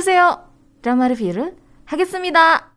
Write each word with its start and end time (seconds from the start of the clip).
어서오세요. 0.00 0.50
드라마 0.82 1.08
리뷰를 1.08 1.56
하겠습니다. 1.84 2.69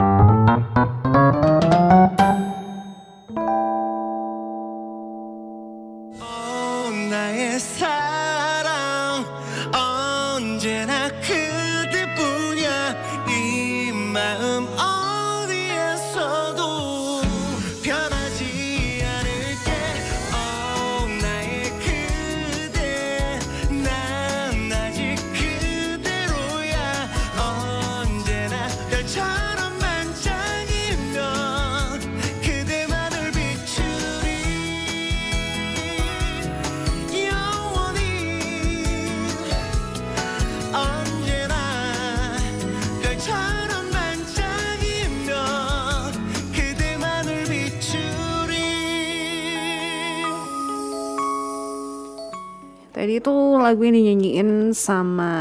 Tadi 53.14 53.22
itu 53.22 53.62
lagu 53.62 53.86
yang 53.86 53.94
dinyanyiin 53.94 54.74
sama 54.74 55.34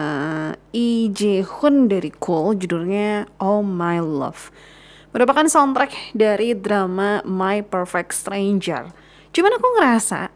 Lee 0.77 1.09
Jae-hoon 1.09 1.89
dari 1.89 2.13
Cool, 2.21 2.61
judulnya 2.61 3.25
Oh 3.41 3.65
My 3.65 3.97
Love. 3.97 4.53
Merupakan 5.17 5.49
soundtrack 5.49 6.13
dari 6.13 6.53
drama 6.53 7.25
My 7.25 7.65
Perfect 7.65 8.13
Stranger. 8.13 8.93
Cuman 9.33 9.57
aku 9.57 9.67
ngerasa, 9.81 10.29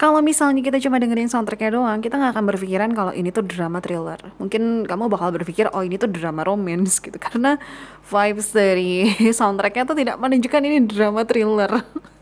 kalau 0.00 0.24
misalnya 0.24 0.64
kita 0.64 0.80
cuma 0.80 0.96
dengerin 0.96 1.28
soundtracknya 1.28 1.76
doang, 1.76 2.00
kita 2.00 2.16
nggak 2.16 2.32
akan 2.32 2.44
berpikiran 2.56 2.96
kalau 2.96 3.12
ini 3.12 3.28
tuh 3.28 3.44
drama 3.44 3.84
thriller. 3.84 4.24
Mungkin 4.40 4.88
kamu 4.88 5.12
bakal 5.12 5.36
berpikir, 5.36 5.68
oh 5.68 5.84
ini 5.84 6.00
tuh 6.00 6.08
drama 6.08 6.48
romance 6.48 6.96
gitu. 7.04 7.20
Karena 7.20 7.60
vibes 8.08 8.56
dari 8.56 9.12
soundtracknya 9.36 9.84
tuh 9.84 10.00
tidak 10.00 10.16
menunjukkan 10.16 10.64
ini 10.64 10.88
drama 10.88 11.28
thriller. 11.28 11.84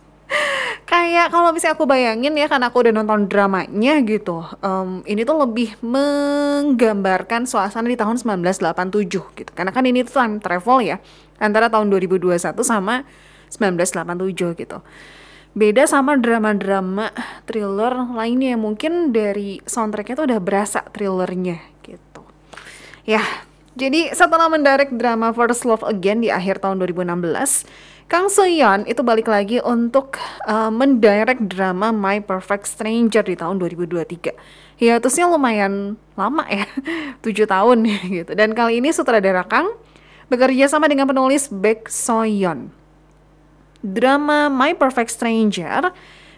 kayak 0.90 1.32
kalau 1.32 1.52
misalnya 1.54 1.74
aku 1.78 1.86
bayangin 1.88 2.34
ya 2.36 2.46
karena 2.50 2.68
aku 2.68 2.84
udah 2.84 2.92
nonton 2.92 3.30
dramanya 3.30 4.02
gitu 4.04 4.44
em, 4.60 5.00
ini 5.08 5.22
tuh 5.24 5.36
lebih 5.40 5.76
menggambarkan 5.80 7.48
suasana 7.48 7.88
di 7.88 7.96
tahun 7.96 8.20
1987 8.20 9.38
gitu. 9.38 9.50
Karena 9.54 9.72
kan 9.72 9.84
ini 9.88 10.04
tuh 10.04 10.14
time 10.20 10.36
travel 10.42 10.78
ya 10.84 10.96
antara 11.40 11.72
tahun 11.72 11.88
2021 11.90 12.38
sama 12.62 13.04
1987 13.52 14.60
gitu. 14.60 14.78
Beda 15.52 15.84
sama 15.84 16.16
drama-drama 16.16 17.12
thriller 17.44 17.92
lainnya 18.16 18.56
mungkin 18.56 19.12
dari 19.12 19.60
soundtracknya 19.68 20.16
tuh 20.16 20.26
udah 20.32 20.40
berasa 20.40 20.80
thrillernya 20.96 21.60
gitu. 21.84 22.24
Ya, 23.04 23.20
jadi 23.76 24.16
setelah 24.16 24.48
mendirect 24.48 24.96
drama 24.96 25.32
First 25.36 25.68
Love 25.68 25.84
Again 25.84 26.24
di 26.24 26.32
akhir 26.32 26.64
tahun 26.64 26.80
2016, 26.80 27.68
Kang 28.12 28.28
Soo-yeon 28.28 28.84
itu 28.84 29.00
balik 29.00 29.24
lagi 29.24 29.56
untuk 29.64 30.20
uh, 30.44 30.68
mendirect 30.68 31.48
drama 31.48 31.96
My 31.96 32.20
Perfect 32.20 32.68
Stranger 32.68 33.24
di 33.24 33.32
tahun 33.32 33.56
2023. 33.56 34.36
Hiatusnya 34.76 35.32
lumayan 35.32 35.96
lama 36.12 36.44
ya, 36.44 36.68
7 37.24 37.48
tahun 37.48 37.88
gitu. 38.20 38.36
Dan 38.36 38.52
kali 38.52 38.84
ini 38.84 38.92
sutradara 38.92 39.48
Kang 39.48 39.72
bekerja 40.28 40.68
sama 40.68 40.92
dengan 40.92 41.08
penulis 41.08 41.48
Baek 41.48 41.88
So-yeon. 41.88 42.68
Drama 43.80 44.52
My 44.52 44.76
Perfect 44.76 45.16
Stranger 45.16 45.88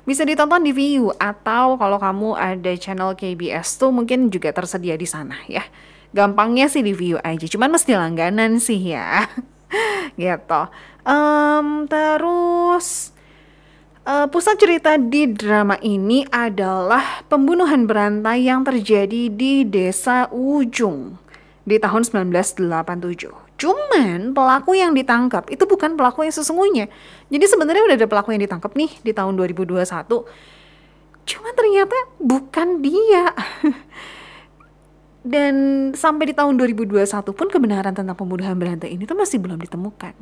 bisa 0.06 0.22
ditonton 0.22 0.62
di 0.62 0.70
Viu 0.70 1.10
atau 1.18 1.74
kalau 1.74 1.98
kamu 1.98 2.38
ada 2.38 2.70
channel 2.78 3.18
KBS 3.18 3.82
tuh 3.82 3.90
mungkin 3.90 4.30
juga 4.30 4.54
tersedia 4.54 4.94
di 4.94 5.10
sana 5.10 5.42
ya. 5.50 5.66
Gampangnya 6.14 6.70
sih 6.70 6.86
di 6.86 6.94
Viu 6.94 7.18
aja, 7.18 7.50
cuman 7.50 7.74
mesti 7.74 7.98
langganan 7.98 8.62
sih 8.62 8.78
ya. 8.78 9.26
gitu. 10.20 10.62
Em, 11.04 11.66
terus 11.90 13.12
eh, 14.08 14.26
pusat 14.28 14.56
cerita 14.56 14.96
di 14.96 15.28
drama 15.32 15.76
ini 15.84 16.24
adalah 16.28 17.24
pembunuhan 17.28 17.84
berantai 17.84 18.48
yang 18.48 18.64
terjadi 18.64 19.28
di 19.28 19.68
desa 19.68 20.28
Ujung 20.32 21.20
di 21.64 21.80
tahun 21.80 22.04
1987. 22.04 23.44
Cuman 23.54 24.34
pelaku 24.34 24.76
yang 24.76 24.92
ditangkap 24.92 25.48
itu 25.48 25.64
bukan 25.64 25.96
pelaku 25.96 26.26
yang 26.26 26.34
sesungguhnya. 26.34 26.90
Jadi 27.30 27.44
sebenarnya 27.48 27.82
udah 27.86 27.96
ada 27.96 28.08
pelaku 28.10 28.34
yang 28.34 28.42
ditangkap 28.42 28.72
nih 28.76 28.90
di 29.00 29.12
tahun 29.14 29.38
2021. 29.38 29.86
Cuman 31.24 31.52
ternyata 31.56 31.96
bukan 32.20 32.68
dia. 32.84 33.32
Dan 35.24 35.54
sampai 35.96 36.30
di 36.30 36.34
tahun 36.36 36.60
2021 36.60 37.08
pun 37.32 37.48
kebenaran 37.48 37.96
tentang 37.96 38.12
pembunuhan 38.12 38.60
berantai 38.60 38.92
ini 38.92 39.08
tuh 39.08 39.16
masih 39.16 39.40
belum 39.40 39.56
ditemukan. 39.56 40.12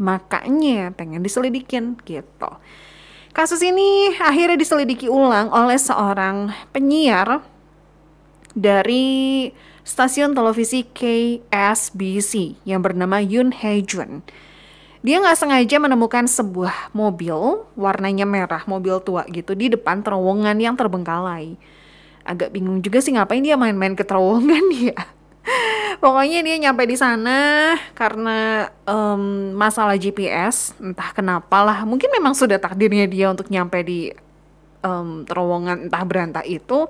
Makanya 0.00 0.96
pengen 0.96 1.20
diselidikin 1.20 2.00
gitu. 2.08 2.50
Kasus 3.36 3.60
ini 3.60 4.16
akhirnya 4.16 4.56
diselidiki 4.56 5.08
ulang 5.08 5.52
oleh 5.52 5.76
seorang 5.76 6.48
penyiar 6.72 7.44
dari 8.56 9.48
stasiun 9.84 10.32
televisi 10.32 10.84
KSBC 10.84 12.64
yang 12.68 12.80
bernama 12.80 13.20
Yoon 13.20 13.52
Hae 13.52 13.84
Jun. 13.84 14.24
Dia 15.02 15.18
nggak 15.18 15.34
sengaja 15.34 15.76
menemukan 15.82 16.30
sebuah 16.30 16.94
mobil 16.94 17.66
warnanya 17.74 18.22
merah, 18.22 18.62
mobil 18.70 18.96
tua 19.02 19.26
gitu 19.28 19.58
di 19.58 19.72
depan 19.72 20.00
terowongan 20.00 20.56
yang 20.62 20.78
terbengkalai. 20.78 21.58
Agak 22.22 22.54
bingung 22.54 22.78
juga 22.80 23.02
sih 23.02 23.14
ngapain 23.14 23.42
dia 23.42 23.58
main-main 23.58 23.94
ke 23.98 24.06
terowongan 24.06 24.64
dia. 24.70 24.96
Pokoknya 26.02 26.42
dia 26.42 26.56
nyampe 26.58 26.86
di 26.86 26.96
sana 26.98 27.74
karena 27.94 28.70
em, 28.86 29.54
masalah 29.54 29.98
GPS, 29.98 30.74
entah 30.78 31.10
kenapa 31.14 31.62
lah. 31.62 31.82
Mungkin 31.86 32.10
memang 32.10 32.34
sudah 32.34 32.58
takdirnya 32.58 33.06
dia 33.06 33.30
untuk 33.30 33.50
nyampe 33.50 33.82
di 33.82 34.10
em, 34.82 35.26
terowongan 35.26 35.90
entah 35.90 36.04
berantah 36.06 36.44
itu. 36.46 36.86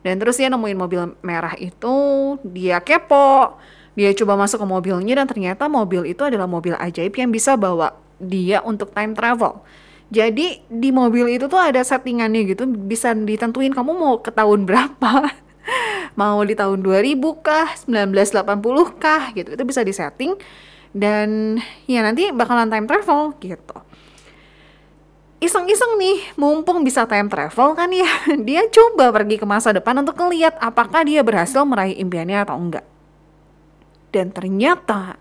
Dan 0.00 0.16
terus 0.16 0.40
dia 0.40 0.48
nemuin 0.48 0.78
mobil 0.78 1.02
merah 1.20 1.52
itu, 1.60 1.96
dia 2.40 2.80
kepo. 2.80 3.60
Dia 3.98 4.16
coba 4.16 4.38
masuk 4.38 4.64
ke 4.64 4.66
mobilnya 4.66 5.20
dan 5.20 5.26
ternyata 5.28 5.68
mobil 5.68 6.08
itu 6.08 6.22
adalah 6.24 6.48
mobil 6.48 6.72
ajaib 6.78 7.12
yang 7.12 7.28
bisa 7.28 7.58
bawa 7.58 7.92
dia 8.16 8.64
untuk 8.64 8.94
time 8.96 9.12
travel. 9.12 9.60
Jadi 10.10 10.66
di 10.66 10.90
mobil 10.90 11.38
itu 11.38 11.46
tuh 11.46 11.62
ada 11.62 11.78
settingannya 11.78 12.42
gitu, 12.50 12.66
bisa 12.66 13.14
ditentuin 13.14 13.70
kamu 13.70 13.94
mau 13.94 14.18
ke 14.18 14.34
tahun 14.34 14.66
berapa. 14.66 15.30
mau 16.20 16.42
di 16.42 16.58
tahun 16.58 16.82
2000 16.82 17.46
kah, 17.46 17.70
1980 17.86 18.98
kah 18.98 19.30
gitu. 19.38 19.54
Itu 19.54 19.62
bisa 19.62 19.86
disetting 19.86 20.34
dan 20.90 21.62
ya 21.86 22.02
nanti 22.02 22.34
bakalan 22.34 22.66
time 22.66 22.90
travel 22.90 23.38
gitu 23.38 23.78
iseng-iseng 25.40 25.96
nih, 25.96 26.36
mumpung 26.36 26.84
bisa 26.84 27.08
time 27.08 27.32
travel 27.32 27.72
kan 27.72 27.88
ya, 27.90 28.06
dia 28.46 28.68
coba 28.68 29.08
pergi 29.10 29.40
ke 29.40 29.48
masa 29.48 29.72
depan 29.72 29.96
untuk 30.04 30.14
ngeliat 30.20 30.54
apakah 30.60 31.02
dia 31.02 31.24
berhasil 31.24 31.64
meraih 31.64 31.96
impiannya 31.96 32.44
atau 32.44 32.60
enggak. 32.60 32.84
Dan 34.12 34.30
ternyata 34.30 35.16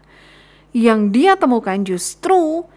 yang 0.75 1.09
dia 1.09 1.39
temukan 1.39 1.79
justru 1.87 2.67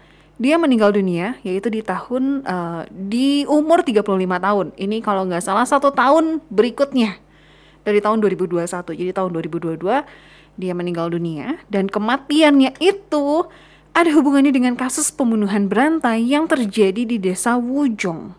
dia 0.41 0.57
meninggal 0.57 0.89
dunia, 0.89 1.37
yaitu 1.45 1.69
di 1.69 1.85
tahun 1.85 2.41
eh, 2.41 2.81
di 2.89 3.29
umur 3.45 3.85
35 3.85 4.03
tahun. 4.17 4.67
Ini 4.77 4.97
kalau 5.05 5.29
nggak 5.29 5.43
salah 5.45 5.65
satu 5.65 5.93
tahun 5.93 6.41
berikutnya 6.49 7.21
dari 7.85 7.99
tahun 8.01 8.23
2021. 8.23 8.65
Jadi 8.97 9.11
tahun 9.13 9.29
2022 9.35 9.79
dia 10.53 10.73
meninggal 10.77 11.09
dunia 11.09 11.61
dan 11.69 11.89
kematiannya 11.89 12.77
itu 12.77 13.49
ada 13.93 14.09
hubungannya 14.09 14.49
dengan 14.49 14.73
kasus 14.73 15.13
pembunuhan 15.13 15.69
berantai 15.69 16.25
yang 16.25 16.49
terjadi 16.49 17.05
di 17.05 17.21
desa 17.21 17.61
Wujong. 17.61 18.33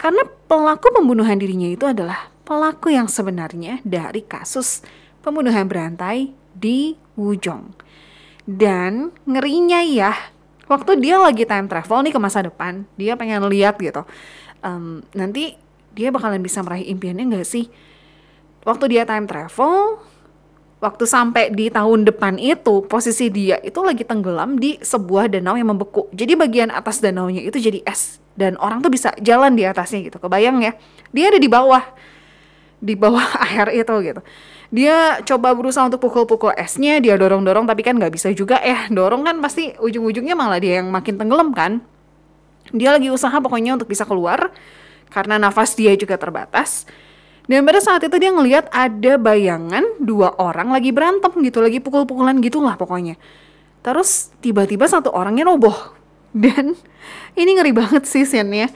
Karena 0.00 0.24
pelaku 0.48 0.90
pembunuhan 0.96 1.36
dirinya 1.36 1.68
itu 1.68 1.84
adalah 1.84 2.32
pelaku 2.48 2.90
yang 2.90 3.06
sebenarnya 3.06 3.84
dari 3.84 4.24
kasus 4.24 4.80
pembunuhan 5.20 5.68
berantai 5.68 6.32
di 6.56 6.96
Wujong. 7.20 7.76
Dan 8.42 9.14
ngerinya 9.28 9.84
ya, 9.86 10.16
waktu 10.66 10.98
dia 11.02 11.18
lagi 11.18 11.46
time 11.46 11.66
travel 11.66 12.02
nih 12.06 12.12
ke 12.14 12.20
masa 12.20 12.46
depan, 12.46 12.86
dia 12.98 13.18
pengen 13.18 13.46
lihat 13.48 13.78
gitu. 13.78 14.02
em, 14.62 15.02
nanti 15.12 15.58
dia 15.92 16.14
bakalan 16.14 16.38
bisa 16.38 16.62
meraih 16.62 16.86
impiannya 16.88 17.24
nggak 17.34 17.46
sih? 17.46 17.66
Waktu 18.62 18.94
dia 18.94 19.02
time 19.02 19.26
travel, 19.26 19.98
waktu 20.82 21.04
sampai 21.06 21.54
di 21.54 21.70
tahun 21.70 22.02
depan 22.06 22.38
itu 22.42 22.82
posisi 22.90 23.30
dia 23.30 23.62
itu 23.62 23.78
lagi 23.82 24.02
tenggelam 24.02 24.58
di 24.58 24.78
sebuah 24.82 25.30
danau 25.30 25.54
yang 25.54 25.70
membeku. 25.70 26.10
Jadi 26.10 26.34
bagian 26.34 26.70
atas 26.74 26.98
danaunya 26.98 27.42
itu 27.42 27.58
jadi 27.58 27.82
es 27.86 28.18
dan 28.34 28.58
orang 28.58 28.82
tuh 28.82 28.90
bisa 28.90 29.14
jalan 29.22 29.54
di 29.54 29.62
atasnya 29.62 30.02
gitu. 30.02 30.18
Kebayang 30.18 30.58
ya? 30.62 30.74
Dia 31.14 31.30
ada 31.30 31.38
di 31.38 31.46
bawah 31.46 31.82
di 32.82 32.98
bawah 32.98 33.22
air 33.46 33.70
itu 33.78 33.94
gitu. 34.02 34.20
Dia 34.72 35.20
coba 35.28 35.52
berusaha 35.52 35.84
untuk 35.84 36.00
pukul-pukul 36.00 36.56
esnya 36.56 36.96
dia 36.96 37.20
dorong-dorong 37.20 37.68
tapi 37.68 37.84
kan 37.84 37.92
nggak 38.00 38.08
bisa 38.16 38.32
juga. 38.32 38.56
Eh 38.64 38.88
dorong 38.88 39.20
kan 39.20 39.36
pasti 39.44 39.76
ujung-ujungnya 39.76 40.32
malah 40.32 40.56
dia 40.56 40.80
yang 40.80 40.88
makin 40.88 41.20
tenggelam 41.20 41.52
kan. 41.52 41.84
Dia 42.72 42.96
lagi 42.96 43.12
usaha 43.12 43.36
pokoknya 43.36 43.76
untuk 43.76 43.92
bisa 43.92 44.08
keluar 44.08 44.48
karena 45.12 45.36
nafas 45.36 45.76
dia 45.76 45.92
juga 45.92 46.16
terbatas. 46.16 46.88
Dan 47.44 47.68
pada 47.68 47.84
saat 47.84 48.00
itu 48.00 48.16
dia 48.16 48.32
ngelihat 48.32 48.72
ada 48.72 49.20
bayangan 49.20 49.84
dua 50.00 50.32
orang 50.40 50.72
lagi 50.72 50.88
berantem 50.88 51.36
gitu 51.44 51.60
lagi 51.60 51.76
pukul-pukulan 51.76 52.40
gitulah 52.40 52.80
pokoknya. 52.80 53.20
Terus 53.84 54.32
tiba-tiba 54.40 54.88
satu 54.88 55.12
orangnya 55.12 55.52
roboh. 55.52 55.76
Dan 56.32 56.72
ini 57.36 57.50
ngeri 57.60 57.76
banget 57.76 58.08
sih 58.08 58.24
scene-nya. 58.24 58.72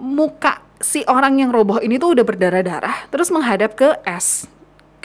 Muka 0.00 0.64
si 0.80 1.04
orang 1.04 1.44
yang 1.44 1.52
roboh 1.52 1.76
ini 1.84 2.00
tuh 2.00 2.16
udah 2.16 2.24
berdarah-darah 2.24 3.08
terus 3.12 3.32
menghadap 3.32 3.76
ke 3.76 3.96
es 4.04 4.44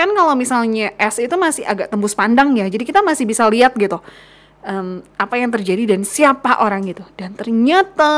kan 0.01 0.09
kalau 0.17 0.33
misalnya 0.33 0.97
es 0.97 1.21
itu 1.21 1.35
masih 1.37 1.63
agak 1.69 1.93
tembus 1.93 2.17
pandang 2.17 2.57
ya 2.57 2.65
jadi 2.65 2.81
kita 2.81 3.05
masih 3.05 3.29
bisa 3.29 3.45
lihat 3.45 3.77
gitu 3.77 4.01
em, 4.65 5.05
apa 5.15 5.37
yang 5.37 5.53
terjadi 5.53 5.93
dan 5.93 6.01
siapa 6.01 6.57
orang 6.65 6.89
itu 6.89 7.05
dan 7.13 7.37
ternyata 7.37 8.13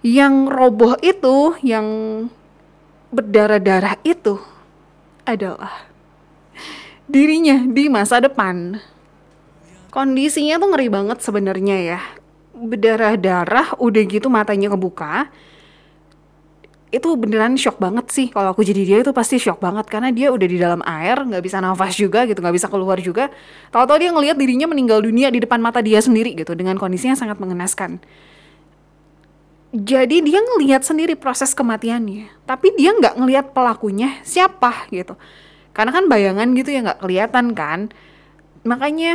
yang 0.00 0.48
roboh 0.48 0.96
itu 1.00 1.56
yang 1.60 1.86
berdarah-darah 3.12 4.00
itu 4.06 4.40
adalah 5.26 5.90
dirinya 7.10 7.60
di 7.66 7.90
masa 7.90 8.22
depan. 8.22 8.78
Kondisinya 9.90 10.62
tuh 10.62 10.70
ngeri 10.70 10.88
banget 10.88 11.18
sebenarnya 11.20 11.76
ya. 11.82 12.00
Berdarah-darah 12.54 13.76
udah 13.82 14.02
gitu 14.06 14.30
matanya 14.30 14.70
kebuka 14.70 15.26
itu 16.90 17.08
beneran 17.14 17.54
shock 17.54 17.78
banget 17.78 18.10
sih. 18.10 18.26
Kalau 18.34 18.50
aku 18.50 18.66
jadi 18.66 18.82
dia 18.82 18.98
itu 19.02 19.14
pasti 19.14 19.38
shock 19.38 19.62
banget. 19.62 19.86
Karena 19.86 20.10
dia 20.10 20.34
udah 20.34 20.46
di 20.46 20.58
dalam 20.58 20.82
air 20.82 21.22
nggak 21.22 21.42
bisa 21.42 21.62
nafas 21.62 21.94
juga 21.94 22.26
gitu 22.26 22.42
nggak 22.42 22.56
bisa 22.58 22.66
keluar 22.66 22.98
juga. 22.98 23.30
Tahu-tahu 23.70 23.98
dia 24.02 24.10
ngelihat 24.10 24.36
dirinya 24.36 24.66
meninggal 24.66 24.98
dunia 24.98 25.30
di 25.30 25.38
depan 25.38 25.62
mata 25.62 25.78
dia 25.78 26.02
sendiri 26.02 26.34
gitu 26.34 26.58
dengan 26.58 26.74
kondisi 26.76 27.06
yang 27.06 27.18
sangat 27.18 27.38
mengenaskan. 27.38 28.02
Jadi 29.70 30.26
dia 30.26 30.42
ngelihat 30.42 30.82
sendiri 30.82 31.14
proses 31.14 31.54
kematiannya. 31.54 32.26
Tapi 32.42 32.74
dia 32.74 32.90
nggak 32.90 33.14
ngelihat 33.22 33.46
pelakunya 33.54 34.18
siapa 34.26 34.90
gitu. 34.90 35.14
Karena 35.70 35.94
kan 35.94 36.10
bayangan 36.10 36.50
gitu 36.58 36.74
ya 36.74 36.82
nggak 36.82 37.06
kelihatan 37.06 37.54
kan. 37.54 37.80
Makanya 38.66 39.14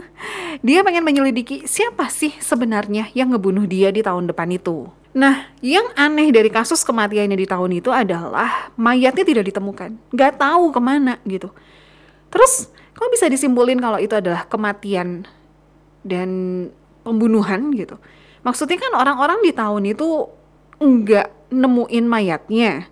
dia 0.66 0.82
pengen 0.82 1.06
menyelidiki 1.06 1.70
siapa 1.70 2.10
sih 2.10 2.34
sebenarnya 2.42 3.14
yang 3.14 3.30
ngebunuh 3.30 3.64
dia 3.70 3.94
di 3.94 4.02
tahun 4.02 4.26
depan 4.26 4.50
itu. 4.50 4.90
Nah, 5.16 5.48
yang 5.64 5.88
aneh 5.96 6.28
dari 6.28 6.52
kasus 6.52 6.84
kematiannya 6.84 7.40
di 7.40 7.48
tahun 7.48 7.80
itu 7.80 7.88
adalah 7.88 8.68
mayatnya 8.76 9.24
tidak 9.24 9.48
ditemukan, 9.48 9.96
nggak 10.12 10.36
tahu 10.36 10.68
ke 10.68 10.80
mana 10.84 11.16
gitu. 11.24 11.48
Terus, 12.28 12.68
kok 12.92 13.08
bisa 13.08 13.24
disimpulin 13.24 13.80
kalau 13.80 13.96
itu 13.96 14.12
adalah 14.12 14.44
kematian 14.44 15.24
dan 16.04 16.30
pembunuhan 17.00 17.72
gitu? 17.72 17.96
Maksudnya 18.44 18.76
kan 18.76 18.92
orang-orang 18.92 19.40
di 19.40 19.56
tahun 19.56 19.88
itu 19.88 20.28
nggak 20.84 21.48
nemuin 21.48 22.04
mayatnya. 22.04 22.84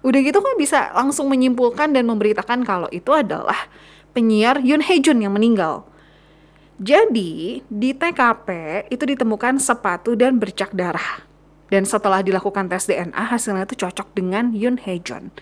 Udah 0.00 0.20
gitu 0.24 0.40
kok 0.40 0.56
bisa 0.56 0.96
langsung 0.96 1.28
menyimpulkan 1.28 1.92
dan 1.92 2.08
memberitakan 2.08 2.64
kalau 2.64 2.88
itu 2.88 3.12
adalah 3.12 3.68
penyiar 4.16 4.64
Yoon 4.64 4.80
Hae 4.80 5.04
Jun 5.04 5.20
yang 5.20 5.36
meninggal. 5.36 5.84
Jadi, 6.80 7.60
di 7.68 7.90
TKP 7.92 8.48
itu 8.88 9.04
ditemukan 9.04 9.60
sepatu 9.60 10.16
dan 10.16 10.40
bercak 10.40 10.72
darah. 10.72 11.35
Dan 11.66 11.82
setelah 11.82 12.22
dilakukan 12.22 12.70
tes 12.70 12.86
DNA, 12.86 13.18
hasilnya 13.18 13.66
itu 13.66 13.86
cocok 13.86 14.14
dengan 14.14 14.54
Yoon 14.54 14.78
Hae 14.86 15.02
Jun. 15.02 15.34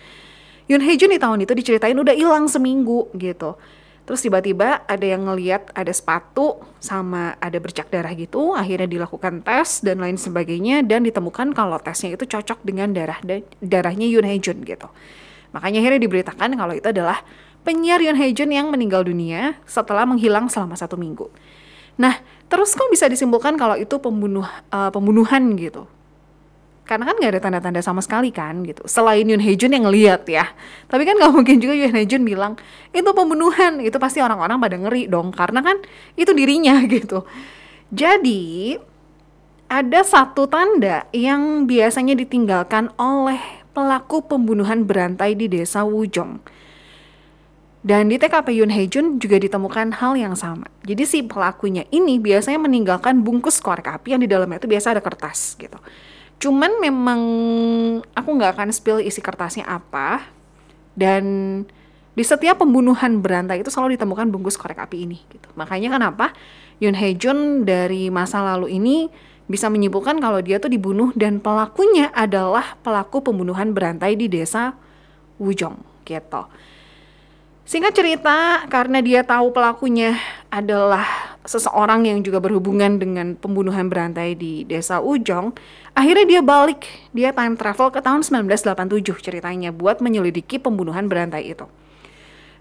Yoon 0.70 0.80
Hae 0.80 0.96
Jun 0.96 1.12
di 1.12 1.20
tahun 1.20 1.44
itu 1.44 1.52
diceritain 1.52 1.96
udah 1.96 2.16
hilang 2.16 2.48
seminggu 2.48 3.12
gitu. 3.20 3.60
Terus 4.04 4.20
tiba-tiba 4.20 4.84
ada 4.84 5.04
yang 5.04 5.24
ngeliat 5.24 5.72
ada 5.72 5.88
sepatu 5.88 6.60
sama 6.76 7.40
ada 7.40 7.56
bercak 7.56 7.88
darah 7.88 8.12
gitu, 8.12 8.52
akhirnya 8.52 8.84
dilakukan 8.84 9.40
tes 9.40 9.80
dan 9.80 10.00
lain 10.00 10.20
sebagainya 10.20 10.84
dan 10.84 11.08
ditemukan 11.08 11.56
kalau 11.56 11.80
tesnya 11.80 12.12
itu 12.12 12.28
cocok 12.28 12.60
dengan 12.64 12.92
darah 12.92 13.16
darahnya 13.64 14.04
Yoon 14.04 14.28
Hae 14.28 14.40
Jun 14.40 14.60
gitu. 14.60 14.88
Makanya 15.56 15.80
akhirnya 15.80 16.00
diberitakan 16.04 16.50
kalau 16.52 16.76
itu 16.76 16.84
adalah 16.84 17.24
penyiar 17.64 18.04
Yoon 18.04 18.20
Hae 18.20 18.36
Jun 18.36 18.52
yang 18.52 18.68
meninggal 18.68 19.08
dunia 19.08 19.56
setelah 19.64 20.04
menghilang 20.04 20.52
selama 20.52 20.76
satu 20.76 21.00
minggu. 21.00 21.32
Nah, 21.96 22.20
terus 22.52 22.76
kok 22.76 22.92
bisa 22.92 23.08
disimpulkan 23.08 23.56
kalau 23.56 23.78
itu 23.78 23.96
pembunuh 23.96 24.44
uh, 24.68 24.90
pembunuhan 24.92 25.56
gitu? 25.56 25.88
Karena 26.84 27.08
kan 27.08 27.16
nggak 27.16 27.32
ada 27.32 27.40
tanda-tanda 27.40 27.80
sama 27.80 28.04
sekali 28.04 28.28
kan 28.28 28.60
gitu. 28.60 28.84
Selain 28.84 29.24
Yoon 29.24 29.40
Hae 29.40 29.56
Jun 29.56 29.72
yang 29.72 29.88
ngeliat 29.88 30.28
ya. 30.28 30.52
Tapi 30.88 31.08
kan 31.08 31.16
nggak 31.16 31.32
mungkin 31.36 31.56
juga 31.56 31.72
Yoon 31.72 31.96
Hae 31.96 32.04
Jun 32.04 32.22
bilang 32.28 32.60
itu 32.92 33.08
pembunuhan. 33.16 33.80
Itu 33.80 33.96
pasti 33.96 34.20
orang-orang 34.20 34.60
pada 34.60 34.76
ngeri 34.76 35.08
dong. 35.08 35.32
Karena 35.32 35.64
kan 35.64 35.80
itu 36.14 36.30
dirinya 36.36 36.84
gitu. 36.94 37.24
Jadi 37.88 38.76
ada 39.72 40.00
satu 40.04 40.44
tanda 40.44 41.08
yang 41.10 41.64
biasanya 41.64 42.12
ditinggalkan 42.12 42.92
oleh 43.00 43.40
pelaku 43.72 44.20
pembunuhan 44.20 44.84
berantai 44.84 45.32
di 45.32 45.48
desa 45.48 45.88
Wujong. 45.88 46.38
Dan 47.84 48.08
di 48.08 48.16
TKP 48.16 48.60
Yoon 48.60 48.72
Hae 48.72 48.88
Jun 48.88 49.20
juga 49.20 49.36
ditemukan 49.36 50.00
hal 50.00 50.16
yang 50.16 50.32
sama. 50.32 50.68
Jadi 50.88 51.04
si 51.04 51.20
pelakunya 51.20 51.84
ini 51.92 52.16
biasanya 52.16 52.56
meninggalkan 52.60 53.20
bungkus 53.20 53.60
korek 53.60 53.84
api 53.84 54.16
yang 54.16 54.24
di 54.24 54.28
dalamnya 54.28 54.56
itu 54.56 54.68
biasa 54.68 54.96
ada 54.96 55.04
kertas 55.04 55.56
gitu. 55.60 55.76
Cuman 56.38 56.80
memang 56.82 57.20
aku 58.14 58.28
nggak 58.34 58.58
akan 58.58 58.68
spill 58.72 59.00
isi 59.00 59.20
kertasnya 59.20 59.64
apa. 59.66 60.26
Dan 60.94 61.24
di 62.14 62.22
setiap 62.22 62.62
pembunuhan 62.62 63.18
berantai 63.18 63.60
itu 63.66 63.74
selalu 63.74 63.98
ditemukan 63.98 64.30
bungkus 64.30 64.54
korek 64.54 64.78
api 64.78 65.04
ini 65.04 65.18
gitu. 65.34 65.50
Makanya 65.58 65.98
kenapa 65.98 66.30
Yoon 66.78 66.94
Hae 66.94 67.18
Jun 67.18 67.66
dari 67.66 68.06
masa 68.10 68.38
lalu 68.42 68.78
ini 68.78 69.10
bisa 69.44 69.68
menyimpulkan 69.68 70.22
kalau 70.22 70.40
dia 70.40 70.56
tuh 70.56 70.72
dibunuh 70.72 71.12
dan 71.18 71.42
pelakunya 71.42 72.08
adalah 72.16 72.80
pelaku 72.80 73.20
pembunuhan 73.20 73.76
berantai 73.76 74.16
di 74.16 74.30
desa 74.30 74.78
Wujong 75.42 75.74
gitu. 76.06 76.46
Singkat 77.64 77.92
cerita, 77.96 78.68
karena 78.68 79.00
dia 79.00 79.24
tahu 79.24 79.48
pelakunya 79.50 80.20
adalah 80.52 81.33
seseorang 81.44 82.08
yang 82.08 82.24
juga 82.24 82.40
berhubungan 82.40 82.96
dengan 82.96 83.36
pembunuhan 83.36 83.92
berantai 83.92 84.32
di 84.32 84.64
desa 84.64 85.04
Ujong, 85.04 85.52
akhirnya 85.92 86.24
dia 86.24 86.40
balik, 86.40 86.88
dia 87.12 87.30
time 87.36 87.54
travel 87.54 87.92
ke 87.92 88.00
tahun 88.00 88.24
1987 88.24 89.04
ceritanya 89.20 89.68
buat 89.68 90.00
menyelidiki 90.00 90.56
pembunuhan 90.56 91.04
berantai 91.04 91.52
itu. 91.52 91.68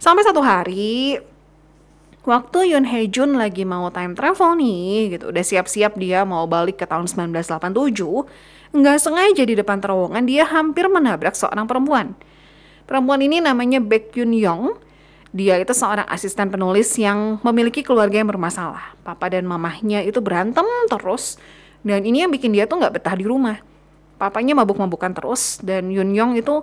Sampai 0.03 0.27
satu 0.27 0.43
hari, 0.43 1.15
waktu 2.27 2.75
Yoon 2.75 2.83
Hae 2.83 3.07
Jun 3.07 3.39
lagi 3.39 3.63
mau 3.63 3.87
time 3.87 4.19
travel 4.19 4.59
nih, 4.59 5.15
gitu, 5.15 5.31
udah 5.31 5.43
siap-siap 5.47 5.95
dia 5.95 6.27
mau 6.27 6.43
balik 6.43 6.83
ke 6.83 6.85
tahun 6.85 7.07
1987, 7.07 8.75
nggak 8.75 8.97
sengaja 8.99 9.43
di 9.47 9.55
depan 9.55 9.79
terowongan 9.79 10.27
dia 10.27 10.43
hampir 10.43 10.91
menabrak 10.91 11.39
seorang 11.39 11.63
perempuan. 11.71 12.19
Perempuan 12.83 13.23
ini 13.23 13.39
namanya 13.39 13.79
Baek 13.79 14.11
Yun 14.19 14.35
Yong, 14.35 14.75
dia 15.33 15.57
itu 15.57 15.73
seorang 15.73 16.05
asisten 16.13 16.53
penulis 16.53 16.93
yang 16.93 17.41
memiliki 17.41 17.81
keluarga 17.81 18.21
yang 18.21 18.29
bermasalah. 18.29 18.93
Papa 19.01 19.33
dan 19.33 19.49
mamahnya 19.49 20.05
itu 20.05 20.21
berantem 20.21 20.63
terus. 20.85 21.41
Dan 21.81 22.05
ini 22.05 22.21
yang 22.21 22.29
bikin 22.29 22.53
dia 22.53 22.69
tuh 22.69 22.77
nggak 22.77 23.01
betah 23.01 23.17
di 23.17 23.25
rumah. 23.25 23.57
Papanya 24.21 24.53
mabuk-mabukan 24.53 25.09
terus. 25.17 25.57
Dan 25.57 25.89
Yun 25.89 26.13
Yong 26.13 26.37
itu 26.37 26.61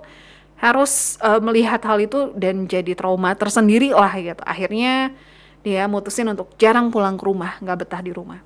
harus 0.63 1.19
uh, 1.19 1.43
melihat 1.43 1.83
hal 1.83 1.99
itu 1.99 2.31
dan 2.39 2.71
jadi 2.71 2.95
trauma 2.95 3.35
tersendiri 3.35 3.91
lah 3.91 4.15
gitu. 4.15 4.39
Akhirnya 4.47 5.19
dia 5.67 5.91
mutusin 5.91 6.31
untuk 6.31 6.55
jarang 6.55 6.95
pulang 6.95 7.19
ke 7.19 7.27
rumah, 7.27 7.59
nggak 7.59 7.85
betah 7.85 8.01
di 8.07 8.15
rumah. 8.15 8.39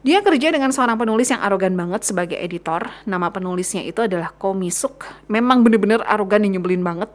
Dia 0.00 0.22
kerja 0.22 0.54
dengan 0.54 0.70
seorang 0.70 0.96
penulis 0.96 1.28
yang 1.28 1.42
arogan 1.44 1.76
banget 1.76 2.08
sebagai 2.08 2.38
editor. 2.38 2.88
Nama 3.04 3.28
penulisnya 3.28 3.82
itu 3.84 4.06
adalah 4.06 4.32
Ko 4.32 4.54
Misuk. 4.54 5.02
Memang 5.28 5.60
bener-bener 5.66 6.00
arogan 6.06 6.46
dan 6.46 6.56
nyebelin 6.56 6.80
banget 6.80 7.10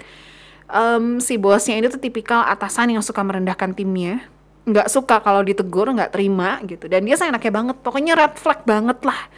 um, 0.71 1.19
si 1.19 1.35
bosnya 1.35 1.77
ini 1.77 1.87
tuh 1.91 2.01
tipikal 2.01 2.41
atasan 2.47 2.95
yang 2.95 3.03
suka 3.03 3.21
merendahkan 3.21 3.75
timnya. 3.75 4.23
Nggak 4.65 4.87
suka 4.87 5.19
kalau 5.19 5.43
ditegur 5.43 5.91
nggak 5.91 6.15
terima 6.15 6.57
gitu. 6.63 6.87
Dan 6.87 7.05
dia 7.05 7.19
enaknya 7.19 7.51
banget. 7.51 7.75
Pokoknya 7.83 8.15
red 8.17 8.39
flag 8.39 8.63
banget 8.63 9.03
lah. 9.03 9.29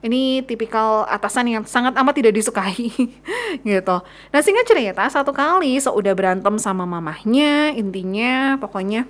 Ini 0.00 0.48
tipikal 0.48 1.04
atasan 1.04 1.52
yang 1.52 1.62
sangat 1.68 1.92
amat 1.92 2.16
tidak 2.16 2.32
disukai 2.32 2.88
gitu. 3.68 3.96
Nah 4.04 4.40
singkat 4.40 4.64
cerita 4.64 5.04
satu 5.12 5.30
kali 5.30 5.76
seudah 5.76 6.16
berantem 6.16 6.56
sama 6.56 6.88
mamahnya 6.88 7.76
intinya 7.76 8.56
pokoknya 8.56 9.04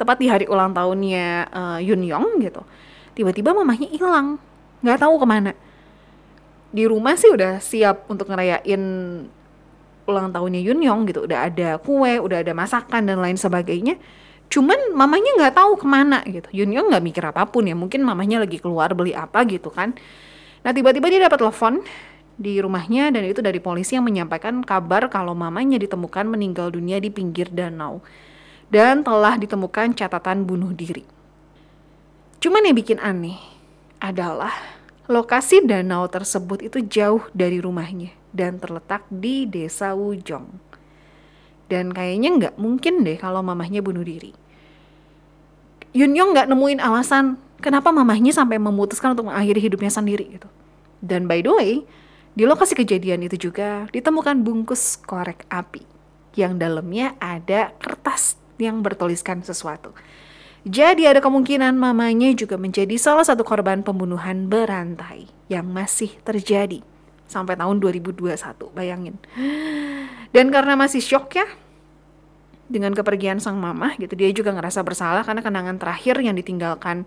tepat 0.00 0.16
di 0.16 0.32
hari 0.32 0.48
ulang 0.48 0.72
tahunnya 0.72 1.52
uh, 1.52 1.78
Yun 1.84 2.00
Yong 2.08 2.40
gitu 2.40 2.64
tiba-tiba 3.20 3.52
mamahnya 3.52 3.92
hilang. 3.92 4.40
Nggak 4.80 5.04
tahu 5.04 5.14
ke 5.20 5.26
mana. 5.28 5.52
Di 6.72 6.88
rumah 6.88 7.20
sih 7.20 7.28
udah 7.28 7.60
siap 7.60 8.08
untuk 8.08 8.32
ngerayain 8.32 8.82
ulang 10.10 10.34
tahunnya 10.34 10.60
Yun 10.66 10.82
Yong 10.82 11.00
gitu 11.06 11.24
udah 11.24 11.46
ada 11.46 11.78
kue 11.78 12.18
udah 12.18 12.42
ada 12.42 12.52
masakan 12.52 13.06
dan 13.06 13.22
lain 13.22 13.38
sebagainya. 13.38 13.96
Cuman 14.50 14.98
mamanya 14.98 15.30
nggak 15.38 15.54
tahu 15.54 15.78
ke 15.78 15.86
mana 15.86 16.20
gitu. 16.26 16.50
Yun 16.50 16.74
Yong 16.74 16.86
nggak 16.90 17.04
mikir 17.06 17.22
apa 17.22 17.46
pun 17.46 17.70
ya 17.70 17.78
mungkin 17.78 18.02
mamanya 18.02 18.42
lagi 18.42 18.58
keluar 18.58 18.90
beli 18.92 19.14
apa 19.14 19.46
gitu 19.46 19.70
kan. 19.70 19.94
Nah 20.66 20.74
tiba-tiba 20.74 21.06
dia 21.08 21.22
dapat 21.24 21.38
telepon 21.38 21.80
di 22.34 22.58
rumahnya 22.58 23.14
dan 23.14 23.24
itu 23.24 23.40
dari 23.40 23.62
polisi 23.62 23.94
yang 23.94 24.04
menyampaikan 24.04 24.60
kabar 24.66 25.06
kalau 25.08 25.32
mamanya 25.32 25.78
ditemukan 25.78 26.26
meninggal 26.26 26.74
dunia 26.74 27.00
di 27.00 27.08
pinggir 27.08 27.48
danau 27.48 28.02
dan 28.68 29.06
telah 29.06 29.38
ditemukan 29.38 29.96
catatan 29.96 30.44
bunuh 30.44 30.74
diri. 30.74 31.06
Cuman 32.40 32.64
yang 32.66 32.76
bikin 32.76 32.98
aneh 33.00 33.38
adalah 34.00 34.52
lokasi 35.08 35.64
danau 35.66 36.08
tersebut 36.08 36.64
itu 36.64 36.80
jauh 36.86 37.26
dari 37.34 37.60
rumahnya 37.60 38.19
dan 38.30 38.58
terletak 38.58 39.06
di 39.10 39.46
desa 39.46 39.94
Wujong. 39.94 40.48
Dan 41.70 41.94
kayaknya 41.94 42.28
nggak 42.34 42.54
mungkin 42.58 43.06
deh 43.06 43.14
kalau 43.14 43.42
mamahnya 43.46 43.78
bunuh 43.78 44.02
diri. 44.02 44.34
Yun 45.94 46.14
Yong 46.14 46.34
nggak 46.34 46.50
nemuin 46.50 46.82
alasan 46.82 47.38
kenapa 47.62 47.94
mamahnya 47.94 48.34
sampai 48.34 48.58
memutuskan 48.58 49.14
untuk 49.14 49.30
mengakhiri 49.30 49.70
hidupnya 49.70 49.90
sendiri 49.90 50.38
gitu. 50.38 50.48
Dan 50.98 51.30
by 51.30 51.42
the 51.42 51.52
way, 51.54 51.72
di 52.34 52.46
lokasi 52.46 52.74
kejadian 52.78 53.26
itu 53.26 53.50
juga 53.50 53.90
ditemukan 53.90 54.42
bungkus 54.42 54.98
korek 54.98 55.46
api 55.50 55.82
yang 56.38 56.58
dalamnya 56.58 57.18
ada 57.18 57.74
kertas 57.82 58.38
yang 58.58 58.82
bertuliskan 58.86 59.42
sesuatu. 59.42 59.90
Jadi 60.68 61.08
ada 61.08 61.24
kemungkinan 61.24 61.72
mamanya 61.72 62.30
juga 62.36 62.60
menjadi 62.60 62.92
salah 63.00 63.24
satu 63.24 63.40
korban 63.42 63.80
pembunuhan 63.80 64.44
berantai 64.46 65.26
yang 65.48 65.64
masih 65.72 66.12
terjadi 66.20 66.84
sampai 67.30 67.54
tahun 67.54 67.78
2021, 67.78 68.34
bayangin. 68.74 69.14
Dan 70.34 70.50
karena 70.50 70.74
masih 70.74 70.98
shock 70.98 71.38
ya 71.38 71.46
dengan 72.66 72.90
kepergian 72.94 73.38
sang 73.38 73.58
mama 73.58 73.94
gitu, 73.98 74.18
dia 74.18 74.30
juga 74.34 74.50
ngerasa 74.50 74.82
bersalah 74.82 75.22
karena 75.22 75.42
kenangan 75.42 75.78
terakhir 75.78 76.18
yang 76.18 76.34
ditinggalkan 76.34 77.06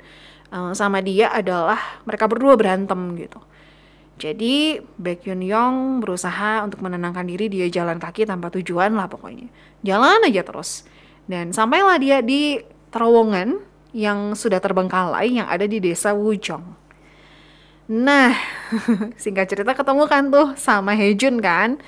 uh, 0.52 0.72
sama 0.72 1.04
dia 1.04 1.32
adalah 1.32 1.80
mereka 2.08 2.32
berdua 2.32 2.56
berantem 2.56 3.20
gitu. 3.20 3.44
Jadi 4.22 4.78
Baek 5.02 5.26
Yun 5.26 5.42
Yong 5.42 5.76
berusaha 6.06 6.62
untuk 6.62 6.86
menenangkan 6.86 7.26
diri 7.26 7.50
dia 7.50 7.66
jalan 7.68 7.98
kaki 7.98 8.30
tanpa 8.30 8.54
tujuan 8.54 8.94
lah 8.94 9.10
pokoknya. 9.10 9.50
Jalan 9.82 10.30
aja 10.30 10.46
terus. 10.46 10.86
Dan 11.26 11.50
sampailah 11.50 11.98
dia 11.98 12.22
di 12.22 12.62
terowongan 12.94 13.58
yang 13.94 14.38
sudah 14.38 14.62
terbengkalai 14.62 15.42
yang 15.42 15.50
ada 15.50 15.66
di 15.66 15.82
desa 15.82 16.14
Wujong. 16.14 16.83
Nah, 17.92 18.32
singkat 19.22 19.52
cerita 19.52 19.76
ketemu 19.76 20.08
kan 20.08 20.32
tuh 20.32 20.56
sama 20.56 20.96
Hejun 20.96 21.44
kan. 21.44 21.84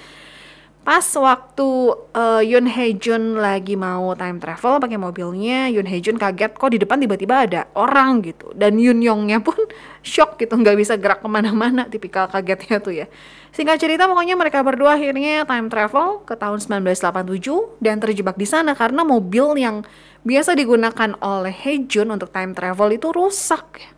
Pas 0.86 1.02
waktu 1.18 1.66
uh, 2.14 2.46
Yoon 2.46 2.70
Hejun 2.70 3.42
lagi 3.42 3.74
mau 3.74 4.14
time 4.14 4.38
travel 4.38 4.78
pakai 4.78 5.02
mobilnya, 5.02 5.66
Yoon 5.74 5.90
Hejun 5.90 6.22
kaget 6.22 6.54
kok 6.54 6.70
di 6.70 6.78
depan 6.78 7.02
tiba-tiba 7.02 7.42
ada 7.42 7.62
orang 7.74 8.22
gitu. 8.22 8.54
Dan 8.54 8.78
Yoon 8.78 9.02
Yongnya 9.02 9.42
pun 9.42 9.58
shock 10.06 10.38
gitu, 10.38 10.54
nggak 10.54 10.78
bisa 10.78 10.94
gerak 11.00 11.26
ke 11.26 11.30
mana-mana, 11.32 11.90
tipikal 11.90 12.30
kagetnya 12.30 12.78
tuh 12.78 12.94
ya. 13.02 13.10
Singkat 13.50 13.82
cerita 13.82 14.06
pokoknya 14.06 14.38
mereka 14.38 14.62
berdua 14.62 14.94
akhirnya 14.94 15.48
time 15.50 15.74
travel 15.74 16.22
ke 16.22 16.38
tahun 16.38 16.62
1987 16.62 17.82
dan 17.82 17.98
terjebak 17.98 18.38
di 18.38 18.46
sana 18.46 18.78
karena 18.78 19.02
mobil 19.02 19.58
yang 19.58 19.82
biasa 20.22 20.54
digunakan 20.54 21.18
oleh 21.18 21.56
Hejun 21.56 22.14
untuk 22.14 22.30
time 22.30 22.54
travel 22.54 22.94
itu 22.94 23.10
rusak. 23.10 23.95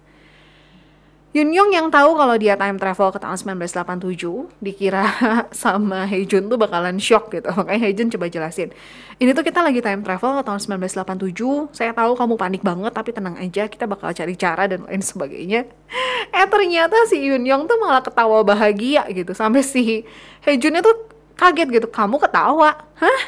Yun 1.38 1.54
Yong 1.54 1.70
yang 1.70 1.94
tahu 1.94 2.18
kalau 2.18 2.34
dia 2.34 2.58
time 2.58 2.82
travel 2.82 3.14
ke 3.14 3.22
tahun 3.22 3.38
1987 3.62 4.58
dikira 4.58 5.06
sama 5.54 6.10
Hejun 6.10 6.50
tuh 6.50 6.58
bakalan 6.58 6.98
shock 6.98 7.30
gitu. 7.30 7.54
Makanya 7.54 7.86
Hejun 7.86 8.10
coba 8.10 8.26
jelasin. 8.26 8.74
Ini 9.22 9.38
tuh 9.38 9.46
kita 9.46 9.62
lagi 9.62 9.78
time 9.78 10.02
travel 10.02 10.42
ke 10.42 10.44
tahun 10.50 10.82
1987. 10.82 11.78
Saya 11.78 11.94
tahu 11.94 12.18
kamu 12.18 12.34
panik 12.42 12.66
banget 12.66 12.90
tapi 12.90 13.14
tenang 13.14 13.38
aja 13.38 13.70
kita 13.70 13.86
bakal 13.86 14.10
cari 14.18 14.34
cara 14.34 14.66
dan 14.66 14.90
lain 14.90 15.04
sebagainya. 15.06 15.70
Eh 16.28 16.44
ternyata 16.50 17.08
si 17.08 17.22
Yun 17.24 17.46
Yong 17.46 17.70
tuh 17.70 17.78
malah 17.80 18.04
ketawa 18.04 18.44
bahagia 18.44 19.08
gitu 19.14 19.32
sampai 19.32 19.62
si 19.62 20.04
Hejunnya 20.42 20.82
tuh 20.82 21.06
kaget 21.38 21.70
gitu. 21.70 21.88
Kamu 21.88 22.18
ketawa? 22.18 22.82
Hah? 22.98 23.22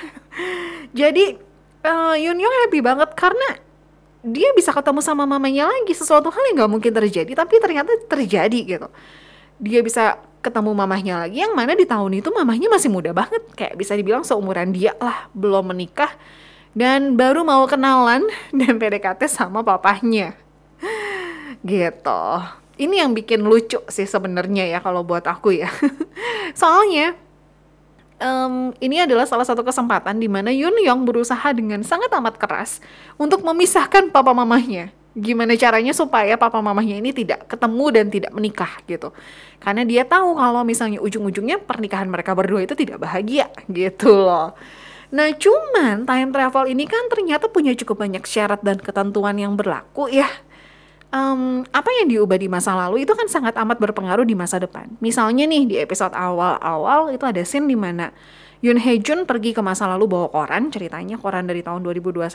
Jadi 1.00 1.38
uh, 1.86 2.18
Yun 2.18 2.42
Yong 2.42 2.56
happy 2.66 2.82
banget 2.82 3.14
karena 3.14 3.69
dia 4.20 4.52
bisa 4.52 4.76
ketemu 4.76 5.00
sama 5.00 5.24
mamanya 5.24 5.72
lagi 5.72 5.96
sesuatu 5.96 6.28
hal 6.28 6.44
yang 6.52 6.66
nggak 6.66 6.72
mungkin 6.72 6.92
terjadi 6.92 7.32
tapi 7.32 7.56
ternyata 7.64 7.92
terjadi 8.08 8.60
gitu. 8.78 8.88
Dia 9.60 9.80
bisa 9.84 10.20
ketemu 10.40 10.72
mamahnya 10.72 11.28
lagi 11.28 11.44
yang 11.44 11.52
mana 11.52 11.76
di 11.76 11.84
tahun 11.84 12.24
itu 12.24 12.32
mamahnya 12.32 12.72
masih 12.72 12.88
muda 12.88 13.12
banget 13.12 13.44
kayak 13.60 13.76
bisa 13.76 13.92
dibilang 13.96 14.24
seumuran 14.24 14.72
dia 14.72 14.96
lah 15.04 15.28
belum 15.36 15.76
menikah 15.76 16.16
dan 16.72 17.20
baru 17.20 17.44
mau 17.44 17.68
kenalan 17.68 18.24
dan 18.60 18.80
PDKT 18.80 19.28
sama 19.28 19.64
papahnya. 19.64 20.36
Gitu. 21.64 22.24
Ini 22.80 23.04
yang 23.04 23.12
bikin 23.12 23.44
lucu 23.44 23.84
sih 23.92 24.08
sebenarnya 24.08 24.64
ya 24.72 24.80
kalau 24.80 25.04
buat 25.04 25.28
aku 25.28 25.52
ya. 25.60 25.68
Soalnya 26.60 27.20
um, 28.20 28.76
ini 28.84 29.04
adalah 29.04 29.26
salah 29.26 29.48
satu 29.48 29.64
kesempatan 29.66 30.20
di 30.20 30.28
mana 30.28 30.52
Yun 30.54 30.76
Yong 30.84 31.08
berusaha 31.08 31.50
dengan 31.56 31.82
sangat 31.82 32.12
amat 32.14 32.36
keras 32.38 32.84
untuk 33.16 33.42
memisahkan 33.42 34.12
papa 34.12 34.36
mamahnya. 34.36 34.92
Gimana 35.18 35.58
caranya 35.58 35.92
supaya 35.92 36.38
papa 36.38 36.62
mamahnya 36.62 37.02
ini 37.02 37.12
tidak 37.12 37.50
ketemu 37.50 37.86
dan 37.92 38.06
tidak 38.14 38.32
menikah 38.32 38.72
gitu. 38.86 39.10
Karena 39.58 39.84
dia 39.84 40.06
tahu 40.06 40.38
kalau 40.38 40.62
misalnya 40.62 41.02
ujung-ujungnya 41.02 41.60
pernikahan 41.66 42.08
mereka 42.08 42.38
berdua 42.38 42.64
itu 42.64 42.78
tidak 42.78 43.02
bahagia 43.02 43.50
gitu 43.72 44.14
loh. 44.14 44.54
Nah 45.10 45.34
cuman 45.34 46.06
time 46.06 46.30
travel 46.30 46.70
ini 46.70 46.86
kan 46.86 47.10
ternyata 47.10 47.50
punya 47.50 47.74
cukup 47.74 48.06
banyak 48.06 48.22
syarat 48.30 48.62
dan 48.62 48.78
ketentuan 48.78 49.34
yang 49.42 49.58
berlaku 49.58 50.06
ya 50.14 50.30
um, 51.14 51.66
apa 51.70 51.90
yang 52.02 52.08
diubah 52.10 52.38
di 52.38 52.48
masa 52.50 52.74
lalu 52.78 53.06
itu 53.06 53.14
kan 53.14 53.26
sangat 53.30 53.58
amat 53.58 53.78
berpengaruh 53.82 54.26
di 54.26 54.38
masa 54.38 54.62
depan. 54.62 54.90
Misalnya 55.02 55.46
nih 55.50 55.64
di 55.66 55.76
episode 55.82 56.14
awal-awal 56.14 57.14
itu 57.14 57.26
ada 57.26 57.42
scene 57.46 57.70
di 57.70 57.78
mana 57.78 58.14
Yoon 58.60 58.80
Hae 58.82 59.00
Jun 59.00 59.24
pergi 59.24 59.56
ke 59.56 59.62
masa 59.64 59.88
lalu 59.88 60.12
bawa 60.12 60.28
koran, 60.30 60.68
ceritanya 60.68 61.16
koran 61.16 61.48
dari 61.48 61.64
tahun 61.64 61.80
2021. 61.86 62.28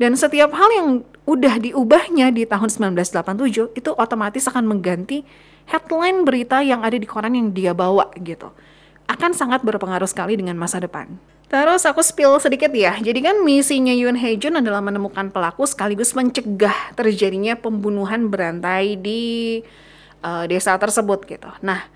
Dan 0.00 0.16
setiap 0.16 0.52
hal 0.56 0.68
yang 0.72 0.88
udah 1.28 1.60
diubahnya 1.60 2.32
di 2.32 2.48
tahun 2.48 2.72
1987 2.72 3.76
itu 3.76 3.90
otomatis 3.92 4.48
akan 4.48 4.64
mengganti 4.64 5.24
headline 5.68 6.24
berita 6.24 6.64
yang 6.64 6.80
ada 6.80 6.96
di 6.96 7.04
koran 7.04 7.36
yang 7.36 7.52
dia 7.52 7.76
bawa 7.76 8.08
gitu. 8.20 8.48
Akan 9.08 9.36
sangat 9.36 9.60
berpengaruh 9.60 10.08
sekali 10.08 10.40
dengan 10.40 10.56
masa 10.56 10.80
depan. 10.80 11.20
Terus 11.50 11.82
aku 11.82 11.98
spill 11.98 12.38
sedikit 12.38 12.70
ya. 12.70 12.94
Jadi 12.94 13.26
kan 13.26 13.42
misinya 13.42 13.90
Yoon 13.90 14.14
Hae 14.14 14.38
Jun 14.38 14.54
adalah 14.62 14.78
menemukan 14.78 15.34
pelaku 15.34 15.66
sekaligus 15.66 16.14
mencegah 16.14 16.94
terjadinya 16.94 17.58
pembunuhan 17.58 18.30
berantai 18.30 18.94
di 18.94 19.58
uh, 20.22 20.46
desa 20.46 20.78
tersebut 20.78 21.26
gitu. 21.26 21.50
Nah, 21.66 21.90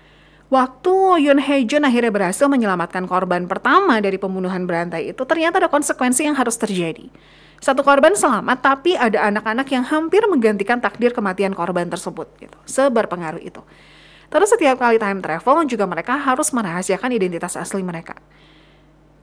waktu 0.51 1.23
Yoon 1.23 1.39
Hae 1.39 1.63
Jun 1.63 1.87
akhirnya 1.87 2.11
berhasil 2.11 2.51
menyelamatkan 2.51 3.07
korban 3.07 3.47
pertama 3.47 4.03
dari 4.03 4.19
pembunuhan 4.19 4.67
berantai 4.67 5.15
itu, 5.15 5.23
ternyata 5.23 5.63
ada 5.63 5.71
konsekuensi 5.71 6.27
yang 6.27 6.35
harus 6.35 6.59
terjadi. 6.59 7.07
Satu 7.63 7.79
korban 7.79 8.11
selamat, 8.11 8.59
tapi 8.59 8.99
ada 8.99 9.23
anak-anak 9.31 9.71
yang 9.71 9.87
hampir 9.87 10.19
menggantikan 10.27 10.83
takdir 10.83 11.15
kematian 11.15 11.55
korban 11.55 11.87
tersebut 11.87 12.27
gitu. 12.43 12.59
Seberpengaruh 12.67 13.39
itu. 13.39 13.63
Terus 14.27 14.51
setiap 14.51 14.83
kali 14.83 14.99
time 14.99 15.23
travel 15.23 15.63
juga 15.63 15.87
mereka 15.87 16.19
harus 16.19 16.51
merahasiakan 16.51 17.15
identitas 17.15 17.55
asli 17.55 17.79
mereka 17.79 18.19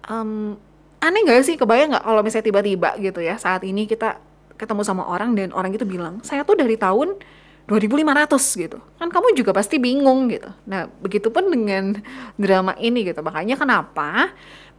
um, 0.08 0.56
aneh 1.02 1.20
gak 1.26 1.44
sih? 1.46 1.54
Kebayang 1.58 1.98
nggak 1.98 2.04
kalau 2.06 2.20
misalnya 2.22 2.46
tiba-tiba 2.48 2.90
gitu 2.98 3.20
ya 3.20 3.36
saat 3.36 3.62
ini 3.66 3.86
kita 3.90 4.22
ketemu 4.56 4.82
sama 4.86 5.02
orang 5.08 5.34
dan 5.34 5.50
orang 5.50 5.74
itu 5.74 5.82
bilang 5.82 6.22
saya 6.22 6.46
tuh 6.46 6.54
dari 6.54 6.78
tahun 6.78 7.18
2500 7.66 8.62
gitu. 8.62 8.78
Kan 8.98 9.08
kamu 9.10 9.34
juga 9.38 9.54
pasti 9.54 9.78
bingung 9.78 10.30
gitu. 10.30 10.50
Nah 10.66 10.90
begitupun 11.02 11.50
dengan 11.50 11.98
drama 12.42 12.74
ini 12.78 13.06
gitu. 13.06 13.22
Makanya 13.22 13.58
kenapa 13.58 14.30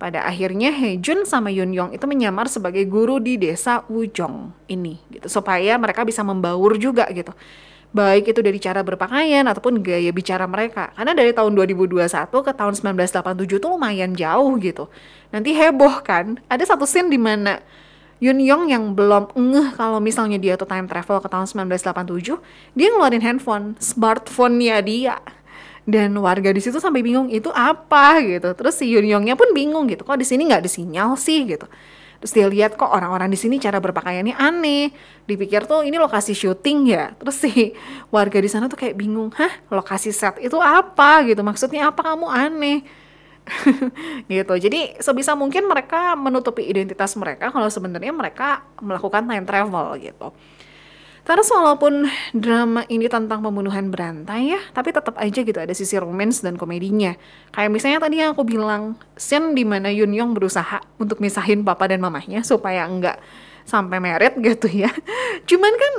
pada 0.04 0.26
akhirnya 0.28 0.74
Hejun 0.74 1.24
sama 1.24 1.48
Yun 1.48 1.72
Yong 1.72 1.92
itu 1.96 2.04
menyamar 2.10 2.52
sebagai 2.52 2.84
guru 2.84 3.24
di 3.24 3.40
desa 3.40 3.88
Wujong 3.88 4.52
ini 4.68 5.00
gitu 5.08 5.32
supaya 5.32 5.80
mereka 5.80 6.04
bisa 6.04 6.26
membaur 6.28 6.76
juga 6.76 7.08
gitu 7.14 7.32
baik 7.94 8.34
itu 8.34 8.42
dari 8.42 8.58
cara 8.58 8.82
berpakaian 8.82 9.46
ataupun 9.46 9.86
gaya 9.86 10.10
bicara 10.10 10.50
mereka. 10.50 10.90
Karena 10.98 11.14
dari 11.14 11.32
tahun 11.32 11.54
2021 11.54 12.02
ke 12.30 12.52
tahun 12.52 12.74
1987 12.98 13.62
tuh 13.62 13.70
lumayan 13.70 14.18
jauh 14.18 14.58
gitu. 14.58 14.90
Nanti 15.30 15.54
heboh 15.54 16.02
kan? 16.02 16.42
Ada 16.50 16.74
satu 16.74 16.90
scene 16.90 17.08
di 17.08 17.22
mana 17.22 17.62
Yun 18.24 18.40
Yong 18.40 18.72
yang 18.72 18.84
belum 18.96 19.36
ngeh 19.36 19.76
kalau 19.76 20.00
misalnya 20.00 20.40
dia 20.40 20.56
tuh 20.56 20.64
time 20.64 20.88
travel 20.88 21.20
ke 21.20 21.28
tahun 21.28 21.44
1987, 21.44 22.40
dia 22.72 22.88
ngeluarin 22.88 23.20
handphone, 23.20 23.76
smartphone-nya 23.84 24.80
dia. 24.80 25.20
Dan 25.84 26.16
warga 26.24 26.56
di 26.56 26.64
situ 26.64 26.80
sampai 26.80 27.04
bingung 27.04 27.28
itu 27.28 27.52
apa 27.52 28.24
gitu. 28.24 28.56
Terus 28.56 28.80
si 28.80 28.88
Yun 28.88 29.04
Yongnya 29.04 29.36
pun 29.36 29.52
bingung 29.52 29.92
gitu, 29.92 30.08
kok 30.08 30.16
di 30.16 30.24
sini 30.24 30.48
nggak 30.48 30.64
ada 30.64 30.72
sinyal 30.72 31.20
sih 31.20 31.44
gitu. 31.44 31.68
Terus 32.20 32.32
dia 32.36 32.48
lihat 32.50 32.76
kok 32.76 32.90
orang-orang 32.90 33.32
di 33.32 33.40
sini 33.40 33.58
cara 33.58 33.78
berpakaiannya 33.80 34.36
aneh. 34.36 34.92
Dipikir 35.26 35.66
tuh 35.66 35.88
ini 35.88 35.96
lokasi 35.98 36.36
syuting 36.36 36.92
ya. 36.92 37.14
Terus 37.16 37.36
si 37.40 37.74
warga 38.12 38.38
di 38.42 38.50
sana 38.52 38.68
tuh 38.68 38.78
kayak 38.78 38.96
bingung, 38.98 39.32
"Hah, 39.34 39.64
lokasi 39.72 40.12
set 40.14 40.38
itu 40.42 40.56
apa?" 40.60 41.24
gitu. 41.28 41.42
Maksudnya 41.42 41.90
apa 41.90 42.02
kamu 42.04 42.28
aneh? 42.28 42.80
gitu. 44.32 44.54
Jadi 44.56 45.00
sebisa 45.04 45.36
mungkin 45.36 45.68
mereka 45.68 46.16
menutupi 46.16 46.64
identitas 46.64 47.16
mereka 47.20 47.52
kalau 47.52 47.68
sebenarnya 47.68 48.14
mereka 48.16 48.64
melakukan 48.80 49.28
time 49.28 49.46
travel 49.46 49.88
gitu. 50.00 50.32
Terus 51.24 51.48
walaupun 51.56 52.04
drama 52.36 52.84
ini 52.92 53.08
tentang 53.08 53.40
pembunuhan 53.40 53.88
berantai 53.88 54.52
ya, 54.52 54.62
tapi 54.76 54.92
tetap 54.92 55.16
aja 55.16 55.40
gitu 55.40 55.56
ada 55.56 55.72
sisi 55.72 55.96
romance 55.96 56.44
dan 56.44 56.60
komedinya. 56.60 57.16
Kayak 57.56 57.72
misalnya 57.72 58.00
tadi 58.04 58.20
yang 58.20 58.36
aku 58.36 58.44
bilang, 58.44 59.00
scene 59.16 59.56
di 59.56 59.64
mana 59.64 59.88
Yun 59.88 60.12
Yong 60.12 60.36
berusaha 60.36 60.84
untuk 61.00 61.24
misahin 61.24 61.64
papa 61.64 61.88
dan 61.88 62.04
mamahnya 62.04 62.44
supaya 62.44 62.84
enggak 62.84 63.24
sampai 63.64 64.04
merit 64.04 64.36
gitu 64.36 64.68
ya. 64.68 64.92
Cuman 65.50 65.72
kan 65.80 65.94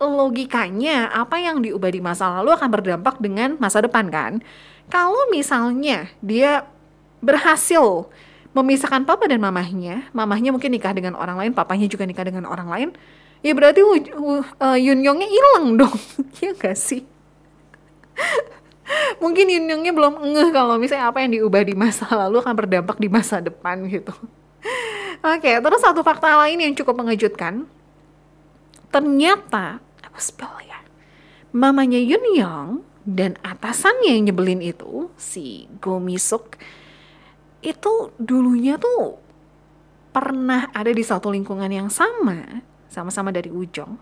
logikanya 0.00 1.12
apa 1.12 1.36
yang 1.36 1.60
diubah 1.60 1.92
di 1.92 2.00
masa 2.00 2.40
lalu 2.40 2.56
akan 2.56 2.68
berdampak 2.72 3.20
dengan 3.20 3.60
masa 3.60 3.84
depan 3.84 4.08
kan. 4.08 4.40
Kalau 4.88 5.28
misalnya 5.28 6.08
dia 6.24 6.64
berhasil 7.20 8.08
memisahkan 8.56 9.04
papa 9.04 9.28
dan 9.28 9.40
mamahnya, 9.40 10.08
mamahnya 10.16 10.48
mungkin 10.52 10.72
nikah 10.72 10.96
dengan 10.96 11.12
orang 11.12 11.36
lain, 11.40 11.52
papanya 11.52 11.88
juga 11.88 12.04
nikah 12.04 12.24
dengan 12.24 12.44
orang 12.44 12.68
lain, 12.68 12.88
ya 13.42 13.52
berarti 13.52 13.82
eh, 13.82 14.78
Yun 14.80 15.00
Yongnya 15.02 15.28
hilang 15.28 15.66
dong, 15.76 15.98
ya 16.42 16.54
gak 16.54 16.78
sih? 16.78 17.02
Mungkin 19.22 19.46
Yun 19.50 19.66
Yongnya 19.68 19.92
belum 19.92 20.14
ngeh 20.22 20.50
kalau 20.54 20.78
misalnya 20.78 21.10
apa 21.10 21.22
yang 21.22 21.34
diubah 21.34 21.62
di 21.66 21.74
masa 21.74 22.06
lalu 22.10 22.42
akan 22.42 22.54
berdampak 22.54 22.96
di 22.98 23.08
masa 23.10 23.42
depan 23.42 23.82
gitu. 23.90 24.14
Oke, 25.34 25.50
terus 25.58 25.80
satu 25.82 26.02
fakta 26.02 26.34
lain 26.38 26.58
yang 26.58 26.74
cukup 26.74 26.98
mengejutkan, 26.98 27.66
ternyata 28.90 29.78
aku 30.02 30.18
spill 30.18 30.50
ya, 30.66 30.82
mamanya 31.54 31.98
Yun 31.98 32.24
Yong 32.38 32.70
dan 33.02 33.34
atasannya 33.42 34.18
yang 34.18 34.30
nyebelin 34.30 34.62
itu 34.62 35.10
si 35.18 35.66
Go 35.82 35.98
Mi 35.98 36.18
Suk 36.18 36.58
itu 37.62 38.10
dulunya 38.18 38.78
tuh 38.78 39.18
pernah 40.10 40.68
ada 40.74 40.90
di 40.90 41.02
satu 41.06 41.30
lingkungan 41.30 41.70
yang 41.70 41.88
sama, 41.88 42.60
sama-sama 42.92 43.32
dari 43.32 43.48
Ujong. 43.48 43.96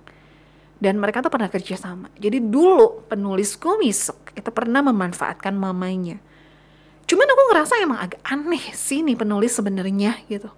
Dan 0.80 0.99
mereka 0.99 1.23
tuh 1.23 1.30
pernah 1.30 1.47
kerja 1.47 1.76
sama. 1.76 2.09
Jadi 2.16 2.40
dulu 2.40 3.04
penulis 3.06 3.54
komisuk 3.54 4.32
itu 4.32 4.50
pernah 4.50 4.80
memanfaatkan 4.82 5.52
mamanya. 5.52 6.18
Cuman 7.04 7.26
aku 7.26 7.42
ngerasa 7.52 7.75
emang 7.85 8.00
agak 8.00 8.23
aneh 8.25 8.64
sih 8.73 9.04
nih 9.04 9.14
penulis 9.14 9.52
sebenarnya 9.54 10.18
gitu. 10.26 10.49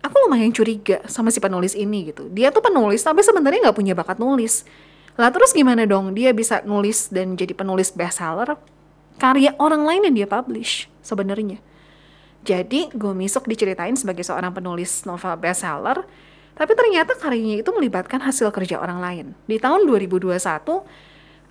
Aku 0.00 0.14
lumayan 0.24 0.54
curiga 0.54 1.04
sama 1.10 1.28
si 1.28 1.38
penulis 1.42 1.76
ini 1.76 2.08
gitu. 2.08 2.30
Dia 2.32 2.48
tuh 2.48 2.64
penulis 2.64 3.04
tapi 3.04 3.20
sebenarnya 3.20 3.68
nggak 3.68 3.76
punya 3.76 3.92
bakat 3.92 4.16
nulis. 4.16 4.64
Lah 5.18 5.34
terus 5.34 5.50
gimana 5.50 5.84
dong 5.84 6.14
dia 6.14 6.30
bisa 6.30 6.62
nulis 6.62 7.10
dan 7.10 7.34
jadi 7.34 7.52
penulis 7.52 7.90
bestseller 7.90 8.54
karya 9.18 9.52
orang 9.58 9.82
lain 9.82 10.06
yang 10.08 10.14
dia 10.24 10.28
publish 10.30 10.86
sebenarnya. 11.02 11.58
Jadi 12.46 12.94
Gomisuk 12.94 13.50
diceritain 13.50 13.98
sebagai 13.98 14.22
seorang 14.22 14.54
penulis 14.54 15.02
novel 15.04 15.34
bestseller, 15.42 16.06
tapi 16.58 16.74
ternyata 16.74 17.14
karyanya 17.14 17.62
itu 17.62 17.70
melibatkan 17.70 18.18
hasil 18.18 18.50
kerja 18.50 18.82
orang 18.82 18.98
lain. 18.98 19.26
Di 19.46 19.62
tahun 19.62 19.86
2021, 19.86 20.82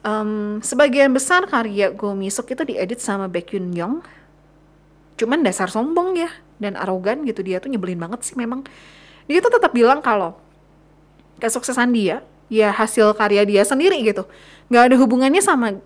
em, 0.03 0.59
sebagian 0.59 1.15
besar 1.15 1.47
karya 1.47 1.95
Gomisuk 1.95 2.51
itu 2.51 2.67
diedit 2.67 2.99
sama 2.99 3.31
Baek 3.31 3.55
Yun 3.55 3.71
Young. 3.71 3.95
Cuman 5.15 5.47
dasar 5.47 5.71
sombong 5.71 6.19
ya 6.19 6.27
dan 6.59 6.75
arogan 6.75 7.23
gitu 7.23 7.39
dia 7.39 7.63
tuh 7.63 7.71
nyebelin 7.71 7.95
banget 7.95 8.27
sih 8.27 8.35
memang. 8.35 8.67
Dia 9.31 9.39
tuh 9.39 9.55
tetap 9.55 9.71
bilang 9.71 10.03
kalau 10.03 10.35
kesuksesan 11.39 11.95
dia 11.95 12.19
ya 12.51 12.75
hasil 12.75 13.15
karya 13.15 13.47
dia 13.47 13.63
sendiri 13.63 14.03
gitu. 14.03 14.27
Nggak 14.67 14.83
ada 14.91 14.95
hubungannya 14.99 15.39
sama 15.39 15.79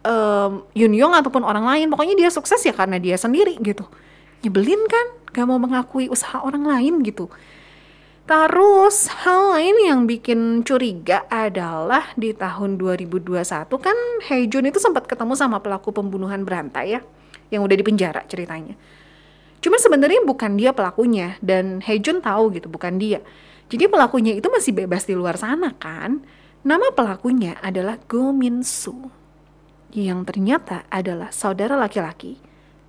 em, 0.00 0.52
Yun 0.72 0.96
Young 0.96 1.12
ataupun 1.12 1.44
orang 1.44 1.68
lain. 1.68 1.92
Pokoknya 1.92 2.16
dia 2.16 2.32
sukses 2.32 2.64
ya 2.64 2.72
karena 2.72 2.96
dia 2.96 3.20
sendiri 3.20 3.60
gitu. 3.60 3.84
Nyebelin 4.40 4.80
kan? 4.88 5.06
Gak 5.32 5.48
mau 5.48 5.56
mengakui 5.56 6.12
usaha 6.12 6.44
orang 6.44 6.64
lain 6.64 7.00
gitu. 7.04 7.32
Terus 8.22 9.10
hal 9.26 9.58
lain 9.58 9.76
yang 9.82 10.00
bikin 10.06 10.62
curiga 10.62 11.26
adalah 11.26 12.14
di 12.14 12.30
tahun 12.30 12.78
2021 12.78 13.66
kan 13.82 13.98
Haejun 14.30 14.70
itu 14.70 14.78
sempat 14.78 15.10
ketemu 15.10 15.34
sama 15.34 15.58
pelaku 15.58 15.90
pembunuhan 15.90 16.46
berantai 16.46 16.96
ya. 16.96 17.00
Yang 17.50 17.62
udah 17.66 17.76
dipenjara 17.82 18.22
ceritanya. 18.30 18.78
Cuman 19.58 19.78
sebenarnya 19.82 20.22
bukan 20.22 20.54
dia 20.54 20.70
pelakunya 20.70 21.34
dan 21.42 21.82
Haejun 21.82 22.22
tahu 22.22 22.54
gitu 22.54 22.70
bukan 22.70 23.02
dia. 23.02 23.18
Jadi 23.66 23.90
pelakunya 23.90 24.38
itu 24.38 24.46
masih 24.46 24.70
bebas 24.70 25.02
di 25.02 25.18
luar 25.18 25.34
sana 25.34 25.74
kan. 25.74 26.22
Nama 26.62 26.94
pelakunya 26.94 27.58
adalah 27.58 27.98
Go 28.06 28.30
Min 28.30 28.62
Soo 28.62 29.10
yang 29.92 30.24
ternyata 30.24 30.88
adalah 30.88 31.28
saudara 31.34 31.76
laki-laki 31.76 32.40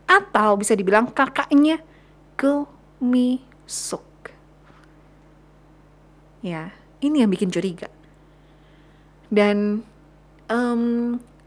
atau 0.08 0.56
bisa 0.56 0.78
dibilang 0.78 1.12
kakaknya 1.12 1.82
Go 2.40 2.70
Mi 3.04 3.44
Suk. 3.68 4.13
Ya, 6.44 6.76
ini 7.00 7.24
yang 7.24 7.32
bikin 7.32 7.50
curiga. 7.50 7.88
Dan 9.32 9.88
em, 10.52 10.82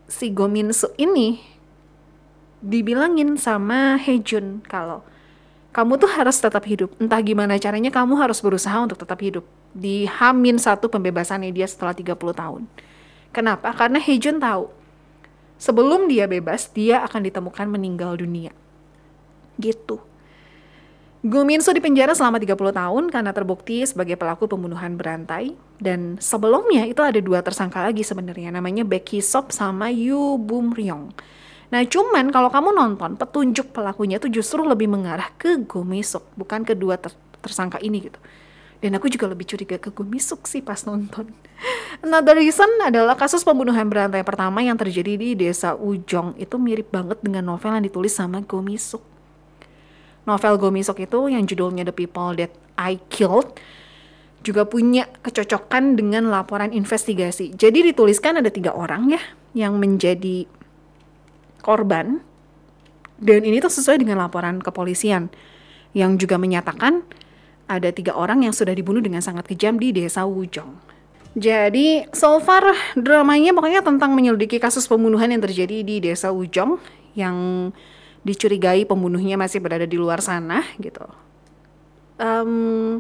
si 0.09 0.33
Go 0.33 0.49
Min 0.49 0.73
Suk 0.73 0.97
ini 0.97 1.39
dibilangin 2.65 3.37
sama 3.37 4.01
Hejun 4.01 4.65
kalau 4.65 5.05
kamu 5.77 6.01
tuh 6.01 6.09
harus 6.09 6.41
tetap 6.41 6.65
hidup. 6.65 6.97
Entah 6.97 7.21
gimana 7.21 7.61
caranya 7.61 7.93
kamu 7.93 8.17
harus 8.17 8.41
berusaha 8.41 8.81
untuk 8.81 8.97
tetap 8.97 9.21
hidup. 9.21 9.45
Di 9.77 10.09
Hamin 10.09 10.57
satu 10.57 10.89
pembebasannya 10.89 11.53
dia 11.53 11.69
setelah 11.69 11.93
30 11.93 12.17
tahun. 12.17 12.65
Kenapa? 13.37 13.77
Karena 13.77 14.01
Hejun 14.01 14.41
tahu 14.41 14.73
sebelum 15.61 16.09
dia 16.09 16.25
bebas, 16.25 16.73
dia 16.73 17.05
akan 17.05 17.29
ditemukan 17.29 17.69
meninggal 17.69 18.17
dunia. 18.17 18.57
Gitu. 19.61 20.01
Go 21.27 21.43
Min 21.43 21.59
Soo 21.59 21.75
dipenjara 21.75 22.15
selama 22.15 22.39
30 22.39 22.55
tahun 22.71 23.05
karena 23.11 23.35
terbukti 23.35 23.83
sebagai 23.83 24.15
pelaku 24.15 24.47
pembunuhan 24.47 24.95
berantai. 24.95 25.59
Dan 25.83 26.23
sebelumnya 26.23 26.87
itu 26.87 27.03
ada 27.03 27.19
dua 27.19 27.43
tersangka 27.43 27.83
lagi 27.83 28.07
sebenarnya, 28.07 28.55
namanya 28.55 28.87
Becky 28.87 29.19
Sop 29.19 29.51
sama 29.51 29.91
Yu 29.91 30.39
Bum 30.39 30.71
Ryong. 30.71 31.11
Nah 31.75 31.83
cuman 31.83 32.31
kalau 32.31 32.47
kamu 32.47 32.71
nonton, 32.79 33.19
petunjuk 33.19 33.75
pelakunya 33.75 34.23
itu 34.23 34.31
justru 34.31 34.63
lebih 34.63 34.87
mengarah 34.87 35.35
ke 35.35 35.67
Go 35.67 35.83
Mi 35.83 35.99
Suk, 36.07 36.23
bukan 36.39 36.63
kedua 36.63 36.95
ter- 36.95 37.19
tersangka 37.43 37.83
ini 37.83 38.07
gitu. 38.07 38.23
Dan 38.79 38.95
aku 38.95 39.11
juga 39.11 39.27
lebih 39.27 39.51
curiga 39.51 39.83
ke 39.83 39.91
Go 39.91 40.07
Mi 40.07 40.23
Suk 40.23 40.47
sih 40.47 40.63
pas 40.63 40.79
nonton. 40.87 41.27
Another 42.07 42.39
reason 42.39 42.71
adalah 42.87 43.19
kasus 43.19 43.43
pembunuhan 43.43 43.91
berantai 43.91 44.23
pertama 44.23 44.63
yang 44.63 44.79
terjadi 44.79 45.19
di 45.19 45.35
desa 45.35 45.75
Ujong 45.75 46.39
itu 46.39 46.55
mirip 46.55 46.95
banget 46.95 47.19
dengan 47.19 47.51
novel 47.51 47.75
yang 47.75 47.83
ditulis 47.83 48.15
sama 48.15 48.47
Go 48.47 48.63
Mi 48.63 48.79
Suk. 48.79 49.16
Novel 50.27 50.59
Go 50.59 50.69
Mi 50.75 50.83
Suk 50.83 50.99
itu 50.99 51.31
yang 51.31 51.47
judulnya 51.47 51.87
The 51.87 51.95
People 51.95 52.35
That 52.37 52.53
I 52.77 52.99
Killed 53.09 53.57
juga 54.43 54.63
punya 54.63 55.11
kecocokan 55.27 55.99
dengan 55.99 56.31
laporan 56.31 56.71
investigasi. 56.71 57.55
Jadi 57.55 57.91
dituliskan 57.91 58.39
ada 58.39 58.51
tiga 58.51 58.75
orang 58.75 59.11
ya 59.11 59.23
yang 59.59 59.79
menjadi 59.83 60.47
korban 61.63 62.23
dan 63.19 63.41
ini 63.43 63.59
tuh 63.59 63.73
sesuai 63.73 63.99
dengan 63.99 64.21
laporan 64.21 64.61
kepolisian 64.61 65.33
yang 65.97 66.21
juga 66.21 66.37
menyatakan 66.37 67.01
ada 67.67 67.91
tiga 67.91 68.15
orang 68.15 68.47
yang 68.47 68.55
sudah 68.55 68.77
dibunuh 68.77 69.03
dengan 69.03 69.25
sangat 69.25 69.49
kejam 69.49 69.81
di 69.81 69.91
desa 69.91 70.29
Wujong. 70.29 70.79
Jadi 71.37 72.07
so 72.17 72.41
far 72.41 72.65
dramanya 72.97 73.53
pokoknya 73.53 73.85
tentang 73.85 74.15
menyelidiki 74.17 74.57
kasus 74.57 74.89
pembunuhan 74.89 75.29
yang 75.29 75.43
terjadi 75.43 75.85
di 75.85 76.01
desa 76.01 76.33
Wujong 76.33 76.81
yang 77.19 77.37
dicurigai 78.27 78.83
pembunuhnya 78.83 79.39
masih 79.39 79.63
berada 79.63 79.87
di 79.87 79.95
luar 79.95 80.19
sana 80.19 80.67
gitu. 80.83 81.07
Em, 82.19 82.99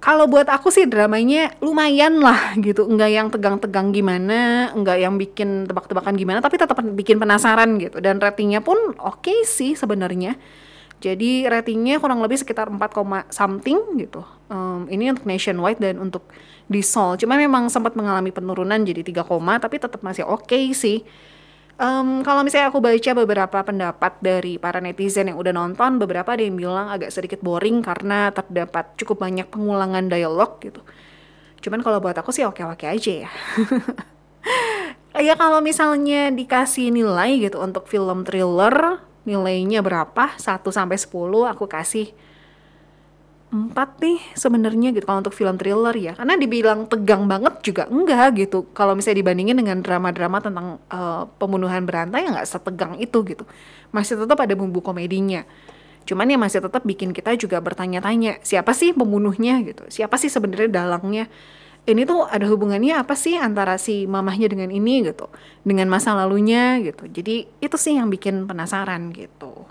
kalau 0.00 0.28
buat 0.28 0.48
aku 0.48 0.72
sih 0.72 0.88
dramanya 0.88 1.52
lumayan 1.60 2.20
lah 2.20 2.56
gitu, 2.60 2.88
enggak 2.88 3.10
yang 3.12 3.28
tegang-tegang 3.28 3.92
gimana, 3.92 4.72
enggak 4.72 5.00
yang 5.00 5.20
bikin 5.20 5.68
tebak-tebakan 5.68 6.16
gimana, 6.16 6.40
tapi 6.40 6.56
tetap 6.56 6.80
bikin 6.80 7.20
penasaran 7.20 7.76
gitu. 7.76 8.00
Dan 8.00 8.20
ratingnya 8.20 8.64
pun 8.64 8.96
oke 8.96 9.44
sih 9.44 9.76
sebenarnya. 9.76 10.36
Jadi 11.04 11.44
ratingnya 11.44 12.00
kurang 12.00 12.24
lebih 12.24 12.40
sekitar 12.40 12.72
4, 12.72 12.80
koma 12.96 13.28
something 13.28 14.00
gitu. 14.00 14.24
Em, 14.48 14.88
ini 14.88 15.12
untuk 15.12 15.28
nationwide 15.28 15.80
dan 15.80 16.00
untuk 16.00 16.24
di 16.64 16.80
Seoul. 16.80 17.20
Cuma 17.20 17.36
memang 17.36 17.68
sempat 17.68 17.92
mengalami 17.92 18.32
penurunan 18.32 18.80
jadi 18.80 19.04
3, 19.04 19.24
koma, 19.24 19.60
tapi 19.60 19.76
tetap 19.76 20.00
masih 20.00 20.24
oke 20.24 20.56
sih. 20.72 21.04
Em, 21.74 22.22
kalau 22.22 22.46
misalnya 22.46 22.70
aku 22.70 22.78
baca 22.78 23.10
beberapa 23.18 23.58
pendapat 23.66 24.22
dari 24.22 24.62
para 24.62 24.78
netizen 24.78 25.26
yang 25.26 25.38
udah 25.42 25.50
nonton, 25.50 25.98
beberapa 25.98 26.38
ada 26.38 26.42
yang 26.46 26.54
bilang 26.54 26.86
agak 26.86 27.10
sedikit 27.10 27.42
boring 27.42 27.82
karena 27.82 28.30
terdapat 28.30 28.94
cukup 28.94 29.26
banyak 29.26 29.50
pengulangan 29.50 30.06
dialog 30.06 30.62
gitu. 30.62 30.78
Cuman 31.66 31.82
kalau 31.82 31.98
buat 31.98 32.14
aku 32.14 32.30
sih 32.30 32.46
oke-oke 32.46 32.86
aja 32.86 33.26
ya. 33.26 33.30
ya 35.26 35.34
kalau 35.34 35.58
misalnya 35.58 36.30
dikasih 36.30 36.94
nilai 36.94 37.42
gitu 37.42 37.58
untuk 37.58 37.90
film 37.90 38.22
thriller, 38.22 39.02
nilainya 39.26 39.82
berapa? 39.82 40.38
1 40.38 40.62
sampai 40.70 40.94
10 40.94 41.10
aku 41.50 41.66
kasih 41.66 42.14
4 43.54 44.02
nih 44.02 44.18
sebenarnya 44.34 44.90
gitu 44.90 45.06
kalau 45.06 45.22
untuk 45.22 45.32
film 45.32 45.54
thriller 45.54 45.94
ya. 45.94 46.12
Karena 46.18 46.34
dibilang 46.34 46.90
tegang 46.90 47.30
banget 47.30 47.62
juga 47.62 47.86
enggak 47.86 48.34
gitu. 48.34 48.66
Kalau 48.74 48.98
misalnya 48.98 49.22
dibandingin 49.22 49.54
dengan 49.54 49.78
drama-drama 49.78 50.42
tentang 50.42 50.82
eh, 50.90 51.22
pembunuhan 51.38 51.86
berantai 51.86 52.26
ya 52.26 52.34
nggak 52.34 52.48
setegang 52.50 52.98
itu 52.98 53.22
gitu. 53.22 53.46
Masih 53.94 54.18
tetap 54.18 54.36
ada 54.42 54.52
bumbu 54.58 54.82
komedinya. 54.82 55.46
Cuman 56.04 56.28
ya 56.28 56.36
masih 56.36 56.60
tetap 56.60 56.84
bikin 56.84 57.16
kita 57.16 57.32
juga 57.38 57.62
bertanya-tanya, 57.64 58.42
siapa 58.44 58.76
sih 58.76 58.92
pembunuhnya 58.92 59.64
gitu? 59.64 59.88
Siapa 59.88 60.20
sih 60.20 60.28
sebenarnya 60.28 60.84
dalangnya? 60.84 61.32
ini 61.84 62.08
tuh 62.08 62.24
ada 62.24 62.48
hubungannya 62.48 62.96
apa 62.96 63.12
sih 63.12 63.36
antara 63.36 63.76
si 63.76 64.08
mamahnya 64.08 64.48
dengan 64.48 64.72
ini 64.72 65.04
gitu, 65.04 65.28
dengan 65.68 65.92
masa 65.92 66.16
lalunya 66.16 66.80
gitu. 66.80 67.04
Jadi 67.04 67.44
itu 67.60 67.76
sih 67.76 68.00
yang 68.00 68.08
bikin 68.08 68.48
penasaran 68.48 69.12
gitu. 69.12 69.68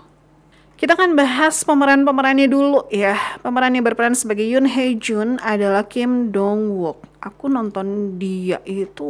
Kita 0.84 1.00
akan 1.00 1.16
bahas 1.16 1.64
pemeran-pemerannya 1.64 2.44
dulu 2.44 2.84
ya. 2.92 3.16
Pemeran 3.40 3.72
yang 3.72 3.88
berperan 3.88 4.12
sebagai 4.12 4.44
Yoon 4.44 4.68
Hae 4.68 4.92
Jun 5.00 5.40
adalah 5.40 5.88
Kim 5.88 6.28
Dong 6.28 6.76
Wook. 6.76 7.24
Aku 7.24 7.48
nonton 7.48 8.20
dia 8.20 8.60
itu 8.68 9.08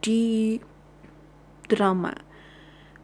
di 0.00 0.56
drama 1.68 2.16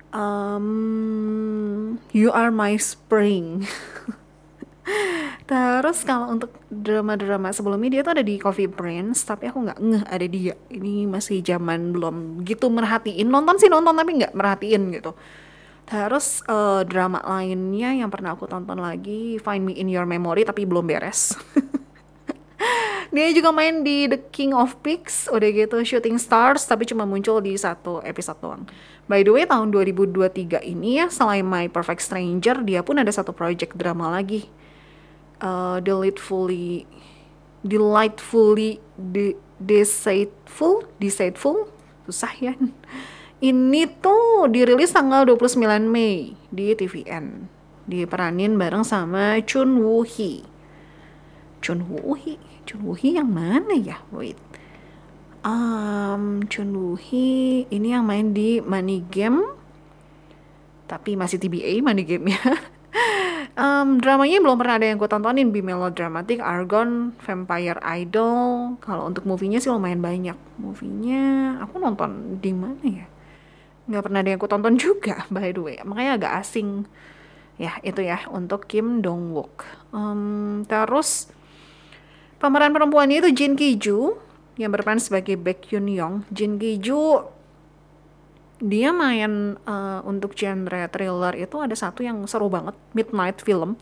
um, 0.09 2.01
You 2.17 2.33
Are 2.33 2.49
My 2.49 2.81
Spring. 2.81 3.69
Terus 5.53 6.01
kalau 6.09 6.33
untuk 6.33 6.57
drama-drama 6.73 7.53
sebelumnya 7.53 8.01
dia 8.01 8.01
tuh 8.01 8.17
ada 8.17 8.25
di 8.25 8.41
Coffee 8.41 8.73
Prince, 8.73 9.21
tapi 9.29 9.53
aku 9.53 9.69
nggak 9.69 9.81
ngeh 9.85 10.05
ada 10.09 10.25
dia. 10.25 10.57
Ini 10.73 11.05
masih 11.13 11.45
zaman 11.45 11.93
belum 11.93 12.41
gitu 12.41 12.73
merhatiin. 12.73 13.29
Nonton 13.29 13.61
sih 13.61 13.69
nonton 13.69 13.93
tapi 13.93 14.17
nggak 14.17 14.33
merhatiin 14.33 14.97
gitu. 14.97 15.13
Terus 15.87 16.43
eh, 16.51 16.83
drama 16.85 17.23
lainnya 17.23 17.95
yang 17.95 18.11
pernah 18.11 18.35
aku 18.35 18.51
tonton 18.51 18.83
lagi 18.83 19.39
Find 19.39 19.63
Me 19.63 19.79
in 19.79 19.87
Your 19.87 20.05
Memory 20.05 20.43
tapi 20.43 20.67
belum 20.67 20.91
beres. 20.91 21.39
Dia 23.15 23.31
juga 23.33 23.55
main 23.55 23.87
di 23.87 24.11
The 24.11 24.29
King 24.29 24.53
of 24.53 24.77
Pigs, 24.83 25.31
udah 25.31 25.49
gitu 25.49 25.79
Shooting 25.81 26.19
Stars, 26.21 26.67
tapi 26.67 26.85
cuma 26.85 27.07
muncul 27.07 27.39
di 27.41 27.57
satu 27.57 28.03
episode 28.03 28.37
doang. 28.43 28.69
By 29.07 29.23
the 29.23 29.33
way, 29.33 29.47
tahun 29.47 29.71
2023 29.71 30.61
ini 30.67 31.01
ya, 31.01 31.07
selain 31.09 31.47
My 31.47 31.71
Perfect 31.71 32.03
Stranger, 32.03 32.61
dia 32.67 32.83
pun 32.83 32.99
ada 32.99 33.09
satu 33.09 33.31
project 33.31 33.79
drama 33.79 34.11
lagi. 34.11 34.51
Uh, 35.39 35.81
delightfully, 35.81 36.85
delightfully, 37.63 38.83
de 38.99 39.39
deceitful, 39.57 40.85
deceitful, 41.01 41.73
susah 42.05 42.33
ya. 42.37 42.53
Ini 43.37 44.01
tuh 44.01 44.49
dirilis 44.49 44.97
tanggal 44.97 45.29
29 45.29 45.61
Mei 45.85 46.33
di 46.49 46.73
TVN. 46.73 47.45
Diperanin 47.85 48.57
bareng 48.57 48.81
sama 48.81 49.37
Chun 49.45 49.77
Woo 49.85 50.09
Hee. 50.09 50.41
Chun 51.61 51.85
Woo 51.85 52.17
Hee, 52.17 52.41
Chun 52.65 52.81
Woo 52.81 52.97
Hee 52.97 53.21
yang 53.21 53.29
mana 53.29 53.77
ya? 53.77 54.01
Wait. 54.09 54.41
Um, 55.45 56.49
Chun 56.49 56.73
Woo 56.73 56.97
Hee 56.97 57.69
ini 57.69 57.93
yang 57.93 58.09
main 58.09 58.33
di 58.33 58.65
Money 58.65 59.05
Game. 59.13 59.45
Tapi 60.89 61.13
masih 61.13 61.37
TBA 61.37 61.85
Money 61.85 62.09
Game 62.09 62.33
ya. 62.33 62.41
um, 63.61 64.01
dramanya 64.01 64.41
belum 64.41 64.57
pernah 64.57 64.81
ada 64.81 64.89
yang 64.89 64.97
gue 64.97 65.13
tontonin 65.13 65.53
Be 65.53 65.61
Melodramatic, 65.61 66.41
Argon, 66.41 67.13
Vampire 67.21 67.85
Idol. 67.85 68.81
Kalau 68.81 69.13
untuk 69.13 69.29
movie-nya 69.29 69.61
sih 69.61 69.69
lumayan 69.69 70.01
banyak. 70.01 70.41
Movie-nya 70.57 71.61
aku 71.61 71.85
nonton 71.85 72.41
di 72.41 72.57
mana 72.57 72.81
ya? 72.89 73.07
Nggak 73.87 74.03
pernah 74.07 74.19
ada 74.23 74.29
yang 74.31 74.39
aku 74.39 74.51
tonton 74.51 74.75
juga 74.85 75.25
by 75.33 75.51
the 75.55 75.63
way. 75.63 75.77
Makanya 75.83 76.13
agak 76.21 76.33
asing. 76.45 76.87
Ya 77.57 77.81
itu 77.81 78.05
ya 78.05 78.21
untuk 78.29 78.69
Kim 78.69 79.01
Dong 79.01 79.33
Wook. 79.33 79.65
Um, 79.91 80.69
terus 80.69 81.33
pemeran 82.37 82.77
perempuannya 82.77 83.25
itu 83.25 83.31
Jin 83.33 83.57
Ki 83.57 83.81
Joo 83.81 84.21
yang 84.61 84.73
berperan 84.73 85.01
sebagai 85.01 85.41
Baek 85.41 85.73
Yoon 85.73 85.89
Young. 85.89 86.15
Jin 86.29 86.61
Ki 86.61 86.77
Joo 86.77 87.33
dia 88.57 88.89
main 88.89 89.61
uh, 89.69 90.01
untuk 90.09 90.33
genre 90.33 90.89
thriller 90.89 91.37
itu 91.37 91.57
ada 91.61 91.77
satu 91.77 92.01
yang 92.01 92.25
seru 92.25 92.49
banget 92.49 92.73
Midnight 92.97 93.45
Film 93.45 93.77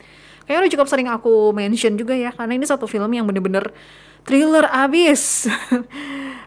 kayaknya 0.45 0.61
udah 0.67 0.73
cukup 0.75 0.89
sering 0.91 1.09
aku 1.09 1.55
mention 1.55 1.95
juga 1.95 2.19
ya 2.19 2.35
karena 2.35 2.59
ini 2.59 2.67
satu 2.67 2.91
film 2.91 3.09
yang 3.15 3.25
bener-bener 3.25 3.71
thriller 4.25 4.65
abis. 4.73 5.47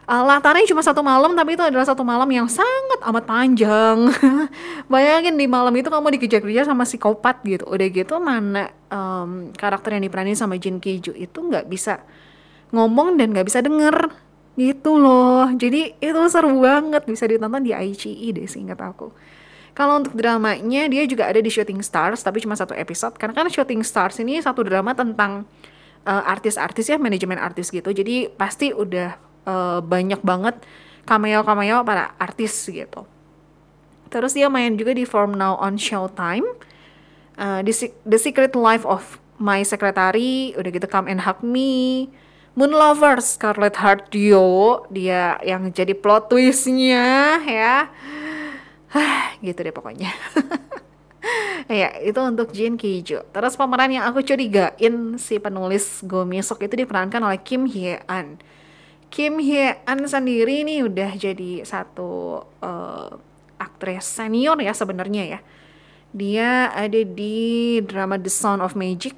Uh, 0.04 0.22
latarnya 0.28 0.66
cuma 0.66 0.82
satu 0.82 1.00
malam 1.00 1.32
tapi 1.38 1.54
itu 1.54 1.62
adalah 1.62 1.86
satu 1.86 2.02
malam 2.02 2.26
yang 2.28 2.50
sangat 2.50 3.00
amat 3.06 3.24
panjang. 3.24 4.10
Bayangin 4.92 5.38
di 5.38 5.46
malam 5.46 5.72
itu 5.78 5.88
kamu 5.88 6.18
dikejar-kejar 6.18 6.66
sama 6.66 6.84
psikopat 6.84 7.40
gitu. 7.46 7.64
Udah 7.64 7.86
gitu 7.88 8.18
mana 8.18 8.74
um, 8.90 9.54
karakter 9.54 9.96
yang 9.96 10.04
diperanin 10.04 10.36
sama 10.36 10.58
Jin 10.58 10.82
Ki 10.82 10.98
Joo 10.98 11.14
itu 11.14 11.38
nggak 11.38 11.70
bisa 11.70 12.02
ngomong 12.74 13.16
dan 13.16 13.32
nggak 13.32 13.46
bisa 13.46 13.62
denger. 13.62 14.10
Gitu 14.58 14.90
loh. 14.98 15.46
Jadi 15.54 15.94
itu 16.02 16.20
seru 16.26 16.58
banget. 16.58 17.06
Bisa 17.06 17.30
ditonton 17.30 17.62
di 17.62 17.70
ICI 17.70 18.34
deh 18.34 18.50
seingat 18.50 18.82
aku. 18.82 19.14
Kalau 19.78 20.02
untuk 20.02 20.18
dramanya 20.18 20.90
dia 20.90 21.06
juga 21.06 21.30
ada 21.30 21.38
di 21.38 21.46
Shooting 21.46 21.86
Stars 21.86 22.26
tapi 22.26 22.42
cuma 22.42 22.58
satu 22.58 22.74
episode. 22.74 23.14
Karena 23.14 23.38
kan 23.38 23.46
Shooting 23.46 23.86
Stars 23.86 24.18
ini 24.18 24.42
satu 24.42 24.66
drama 24.66 24.90
tentang 24.90 25.46
uh, 26.08 26.24
artis-artis 26.24 26.88
ya 26.88 26.96
manajemen 26.96 27.36
artis 27.36 27.68
gitu. 27.68 27.92
Jadi 27.92 28.32
pasti 28.32 28.72
udah 28.72 29.20
uh, 29.44 29.78
banyak 29.84 30.24
banget 30.24 30.56
cameo-cameo 31.04 31.84
para 31.84 32.16
artis 32.16 32.56
gitu. 32.64 33.04
Terus 34.08 34.32
dia 34.32 34.48
main 34.48 34.72
juga 34.80 34.96
di 34.96 35.04
From 35.04 35.36
Now 35.36 35.60
on 35.60 35.76
Showtime. 35.76 36.48
Uh, 37.36 37.60
The, 37.60 37.72
Se- 37.76 37.96
The 38.08 38.16
Secret 38.16 38.56
Life 38.56 38.88
of 38.88 39.20
My 39.36 39.60
Secretary 39.62 40.56
udah 40.56 40.70
gitu 40.72 40.88
Come 40.88 41.12
and 41.12 41.28
Hug 41.28 41.44
Me. 41.44 42.08
Moon 42.58 42.74
Lovers 42.74 43.38
Scarlett 43.38 43.78
Heart 43.78 44.10
Dio 44.10 44.82
dia 44.90 45.38
yang 45.46 45.70
jadi 45.70 45.94
plot 45.94 46.26
twistnya 46.26 47.38
ya. 47.46 47.86
Gitu 49.46 49.62
deh 49.62 49.70
pokoknya 49.70 50.10
ya 51.82 51.98
itu 51.98 52.20
untuk 52.22 52.54
Jin 52.54 52.78
Ki 52.78 53.02
Joo 53.02 53.26
terus 53.34 53.58
pemeran 53.58 53.90
yang 53.90 54.06
aku 54.06 54.22
curigain 54.22 55.18
si 55.18 55.42
penulis 55.42 56.02
Go 56.06 56.22
Misok 56.22 56.66
itu 56.66 56.86
diperankan 56.86 57.22
oleh 57.22 57.42
Kim 57.42 57.66
Hye 57.66 58.00
An 58.06 58.38
Kim 59.08 59.40
Hye 59.40 59.80
An 59.88 60.04
sendiri 60.04 60.62
nih 60.68 60.84
udah 60.84 61.16
jadi 61.16 61.64
satu 61.64 62.44
uh, 62.60 63.08
aktris 63.56 64.04
senior 64.06 64.60
ya 64.60 64.72
sebenarnya 64.76 65.24
ya. 65.36 65.40
Dia 66.12 66.72
ada 66.72 67.00
di 67.04 67.78
drama 67.84 68.16
The 68.16 68.32
Sound 68.32 68.64
of 68.64 68.72
Magic 68.72 69.12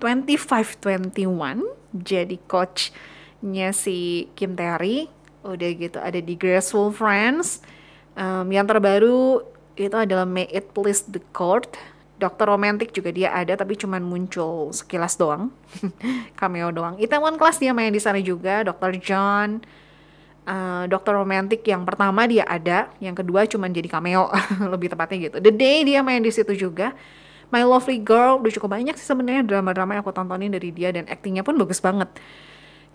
2521 0.00 1.64
jadi 1.96 2.36
coachnya 2.44 3.72
si 3.72 4.28
Kim 4.36 4.52
Terry. 4.56 5.08
Udah 5.46 5.70
gitu 5.72 5.98
ada 6.02 6.18
di 6.18 6.34
Graceful 6.36 6.92
Friends. 6.92 7.64
Um, 8.16 8.48
yang 8.48 8.64
terbaru 8.64 9.44
itu 9.76 9.96
adalah 9.96 10.24
May 10.24 10.48
It 10.48 10.72
Please 10.72 11.04
the 11.06 11.22
Court. 11.36 11.68
Dokter 12.16 12.48
Romantic 12.48 12.96
juga 12.96 13.12
dia 13.12 13.28
ada 13.28 13.52
tapi 13.60 13.76
cuman 13.76 14.00
muncul 14.00 14.72
sekilas 14.72 15.20
doang. 15.20 15.52
Cameo 16.40 16.72
doang. 16.72 16.96
Itaewon 16.96 17.36
Class 17.36 17.60
dia 17.60 17.76
main 17.76 17.92
di 17.92 18.00
sana 18.00 18.16
juga 18.24 18.64
Dokter 18.64 18.96
John. 18.96 19.60
Uh, 20.46 20.86
Dokter 20.88 21.12
Romantic 21.12 21.60
yang 21.66 21.84
pertama 21.84 22.24
dia 22.24 22.46
ada 22.46 22.86
yang 23.02 23.18
kedua 23.18 23.50
cuman 23.50 23.66
jadi 23.74 23.90
cameo 23.90 24.30
lebih 24.72 24.88
tepatnya 24.88 25.28
gitu. 25.28 25.36
The 25.42 25.52
Day 25.52 25.84
dia 25.84 26.00
main 26.00 26.24
di 26.24 26.32
situ 26.32 26.56
juga. 26.56 26.96
My 27.52 27.62
Lovely 27.62 28.02
Girl 28.02 28.42
udah 28.42 28.52
cukup 28.54 28.74
banyak 28.74 28.98
sih 28.98 29.06
sebenarnya 29.06 29.46
drama-drama 29.46 29.94
yang 29.94 30.02
aku 30.02 30.10
tontonin 30.10 30.50
dari 30.50 30.74
dia 30.74 30.90
dan 30.90 31.06
aktingnya 31.06 31.46
pun 31.46 31.54
bagus 31.60 31.78
banget. 31.78 32.10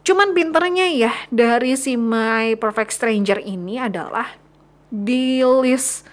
Cuman 0.02 0.34
pinternya 0.34 0.90
ya 0.92 1.14
dari 1.30 1.78
si 1.78 1.94
My 1.94 2.58
Perfect 2.58 2.92
Stranger 2.92 3.38
ini 3.38 3.78
adalah 3.78 4.28
di 4.92 5.40
list 5.46 6.10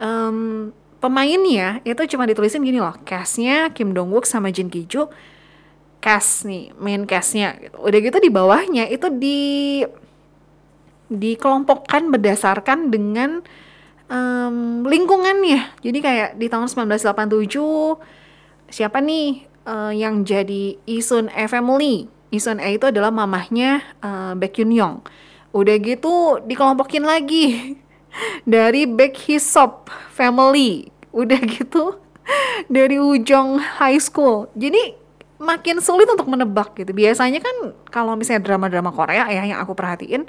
um, 0.00 0.72
pemainnya 0.98 1.84
itu 1.84 2.16
cuma 2.16 2.24
ditulisin 2.24 2.64
gini 2.64 2.80
loh, 2.80 2.96
castnya 3.04 3.68
Kim 3.76 3.92
Dong 3.92 4.08
Wook 4.08 4.24
sama 4.24 4.48
Jin 4.48 4.72
Ki 4.72 4.88
Joo, 4.88 5.12
cast 6.04 6.48
nih 6.48 6.72
main 6.80 7.04
castnya 7.04 7.56
gitu. 7.60 7.76
Udah 7.80 7.98
gitu 8.00 8.18
di 8.20 8.30
bawahnya 8.32 8.88
itu 8.88 9.08
di 9.12 9.40
dikelompokkan 11.12 12.08
berdasarkan 12.08 12.88
dengan 12.88 13.44
um, 14.08 14.88
lingkungannya. 14.88 15.76
Jadi 15.84 15.98
kayak 16.00 16.30
di 16.40 16.48
tahun 16.48 16.68
1987 16.68 18.72
siapa 18.72 19.04
nih 19.04 19.44
uh, 19.68 19.92
yang 19.92 20.24
jadi 20.24 20.80
Isun 20.88 21.28
A 21.32 21.44
family? 21.48 22.08
Isun 22.32 22.58
A 22.58 22.72
itu 22.72 22.88
adalah 22.88 23.14
mamahnya 23.14 23.84
uh, 24.00 24.32
Baek 24.34 24.60
Yoon 24.60 24.72
Young. 24.72 24.96
Udah 25.54 25.76
gitu 25.78 26.42
dikelompokin 26.42 27.06
lagi 27.06 27.78
dari 28.44 28.86
Baek 28.88 29.16
Hisop 29.28 29.90
family. 30.12 30.88
Udah 31.14 31.38
gitu 31.42 31.98
dari 32.66 32.98
Ujong 32.98 33.60
High 33.60 34.00
School. 34.00 34.50
Jadi 34.56 34.96
makin 35.38 35.82
sulit 35.82 36.08
untuk 36.08 36.26
menebak 36.30 36.74
gitu. 36.78 36.90
Biasanya 36.94 37.42
kan 37.42 37.74
kalau 37.90 38.14
misalnya 38.14 38.42
drama-drama 38.42 38.90
Korea 38.94 39.28
ya 39.28 39.42
yang 39.44 39.60
aku 39.60 39.76
perhatiin 39.76 40.26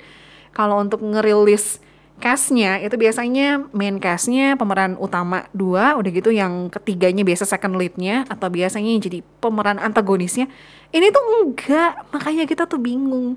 kalau 0.56 0.80
untuk 0.80 1.04
ngerilis 1.04 1.84
castnya 2.16 2.80
itu 2.80 2.96
biasanya 2.96 3.68
main 3.76 4.00
castnya 4.00 4.56
pemeran 4.56 4.96
utama 4.96 5.52
dua 5.52 6.00
udah 6.00 6.12
gitu 6.16 6.32
yang 6.32 6.72
ketiganya 6.72 7.28
biasa 7.28 7.44
second 7.44 7.76
leadnya 7.76 8.24
atau 8.32 8.48
biasanya 8.48 8.88
jadi 9.04 9.20
pemeran 9.44 9.84
antagonisnya 9.84 10.48
ini 10.96 11.12
tuh 11.12 11.24
enggak 11.44 12.08
makanya 12.16 12.48
kita 12.48 12.64
tuh 12.72 12.80
bingung 12.80 13.36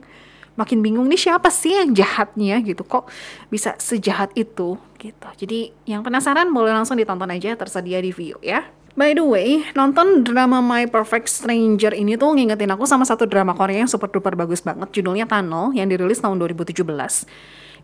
makin 0.59 0.83
bingung 0.83 1.07
nih 1.07 1.31
siapa 1.31 1.49
sih 1.55 1.79
yang 1.79 1.95
jahatnya 1.95 2.59
gitu 2.67 2.83
kok 2.83 3.07
bisa 3.47 3.79
sejahat 3.79 4.35
itu 4.35 4.75
gitu 4.99 5.29
jadi 5.39 5.71
yang 5.87 6.03
penasaran 6.03 6.51
boleh 6.51 6.75
langsung 6.75 6.99
ditonton 6.99 7.31
aja 7.31 7.55
tersedia 7.55 8.03
di 8.03 8.11
view 8.11 8.37
ya 8.43 8.67
By 8.99 9.15
the 9.15 9.23
way, 9.23 9.63
nonton 9.79 10.27
drama 10.27 10.59
My 10.59 10.91
Perfect 10.91 11.31
Stranger 11.31 11.95
ini 11.95 12.19
tuh 12.19 12.35
ngingetin 12.35 12.67
aku 12.75 12.83
sama 12.83 13.07
satu 13.07 13.31
drama 13.31 13.55
Korea 13.55 13.87
yang 13.87 13.87
super 13.87 14.11
duper 14.11 14.35
bagus 14.35 14.59
banget. 14.59 14.91
Judulnya 14.91 15.23
Tunnel, 15.23 15.71
yang 15.71 15.87
dirilis 15.87 16.19
tahun 16.19 16.35
2017. 16.43 16.83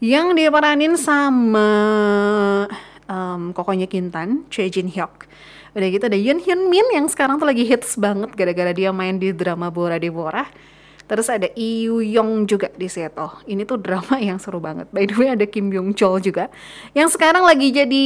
Yang 0.03 0.27
diperanin 0.35 0.99
sama 0.99 1.71
um, 3.07 3.55
kokonya 3.55 3.87
Kintan, 3.87 4.43
Choi 4.51 4.67
Jin 4.67 4.91
Hyuk. 4.91 5.31
Udah 5.79 5.87
gitu 5.87 6.03
ada 6.03 6.19
Yoon 6.19 6.43
Hyun 6.43 6.67
Min 6.67 6.87
yang 6.91 7.07
sekarang 7.07 7.39
tuh 7.39 7.47
lagi 7.47 7.63
hits 7.63 7.95
banget 7.95 8.35
gara-gara 8.35 8.75
dia 8.75 8.91
main 8.91 9.15
di 9.15 9.31
drama 9.31 9.71
Bora 9.71 10.03
Deborah. 10.03 10.51
Terus 11.05 11.29
ada 11.29 11.49
Yoo 11.53 12.01
Young 12.01 12.49
juga 12.49 12.73
di 12.73 12.89
situ. 12.89 13.29
Ini 13.45 13.69
tuh 13.69 13.77
drama 13.77 14.17
yang 14.17 14.41
seru 14.41 14.57
banget. 14.57 14.89
By 14.89 15.05
the 15.05 15.17
way 15.17 15.29
ada 15.33 15.45
Kim 15.45 15.69
Byung 15.69 15.93
Chol 15.93 16.25
juga 16.25 16.49
yang 16.97 17.13
sekarang 17.13 17.45
lagi 17.45 17.69
jadi 17.69 18.05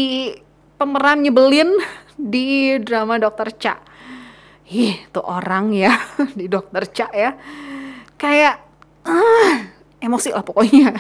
pemeran 0.79 1.23
nyebelin 1.23 1.71
di 2.19 2.75
drama 2.83 3.19
Dokter 3.23 3.55
Cha. 3.55 3.79
Ih, 4.69 4.99
tuh 5.15 5.25
orang 5.25 5.71
ya 5.73 5.95
di 6.39 6.51
Dokter 6.51 6.91
Cha 6.91 7.07
ya. 7.15 7.39
Kayak 8.19 8.59
ah, 9.07 9.71
emosi 10.03 10.35
lah 10.35 10.43
pokoknya. 10.43 10.95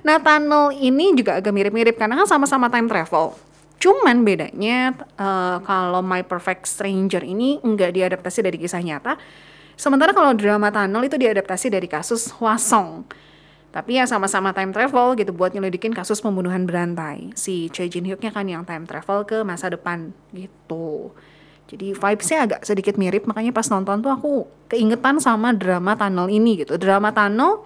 Nah, 0.00 0.16
Tunnel 0.18 0.72
ini 0.80 1.12
juga 1.12 1.38
agak 1.38 1.52
mirip-mirip 1.52 1.94
karena 1.94 2.16
kan 2.16 2.26
sama-sama 2.26 2.72
time 2.72 2.88
travel. 2.88 3.36
Cuman 3.80 4.24
bedanya 4.24 4.92
eh, 4.96 5.56
kalau 5.64 6.00
My 6.04 6.24
Perfect 6.24 6.68
Stranger 6.68 7.24
ini 7.24 7.60
nggak 7.60 7.96
diadaptasi 7.96 8.40
dari 8.44 8.56
kisah 8.60 8.80
nyata. 8.80 9.16
Sementara 9.80 10.12
kalau 10.12 10.36
drama 10.36 10.68
Tunnel 10.68 11.08
itu 11.08 11.16
diadaptasi 11.16 11.72
dari 11.72 11.88
kasus 11.88 12.28
Hwasong. 12.36 13.08
Tapi 13.72 13.96
ya 13.96 14.04
sama-sama 14.04 14.52
time 14.52 14.76
travel 14.76 15.16
gitu 15.16 15.32
buat 15.32 15.56
nyelidikin 15.56 15.96
kasus 15.96 16.20
pembunuhan 16.20 16.68
berantai. 16.68 17.32
Si 17.32 17.72
Choi 17.72 17.88
Jin 17.88 18.04
Hyuknya 18.04 18.28
kan 18.28 18.44
yang 18.44 18.68
time 18.68 18.84
travel 18.84 19.24
ke 19.24 19.40
masa 19.40 19.72
depan 19.72 20.12
gitu. 20.36 21.16
Jadi 21.72 21.96
vibesnya 21.96 22.44
agak 22.44 22.60
sedikit 22.68 23.00
mirip 23.00 23.24
makanya 23.24 23.56
pas 23.56 23.72
nonton 23.72 24.04
tuh 24.04 24.12
aku 24.12 24.32
keingetan 24.68 25.16
sama 25.16 25.56
drama 25.56 25.96
Tunnel 25.96 26.28
ini 26.28 26.60
gitu. 26.60 26.76
Drama 26.76 27.16
Tunnel 27.16 27.64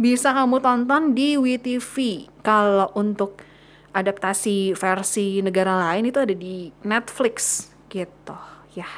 bisa 0.00 0.32
kamu 0.32 0.64
tonton 0.64 1.12
di 1.12 1.36
WeTV. 1.36 2.24
Kalau 2.40 2.88
untuk 2.96 3.44
adaptasi 3.92 4.72
versi 4.72 5.44
negara 5.44 5.76
lain 5.76 6.08
itu 6.08 6.24
ada 6.24 6.32
di 6.32 6.72
Netflix 6.88 7.68
gitu. 7.92 8.38
Ya. 8.72 8.88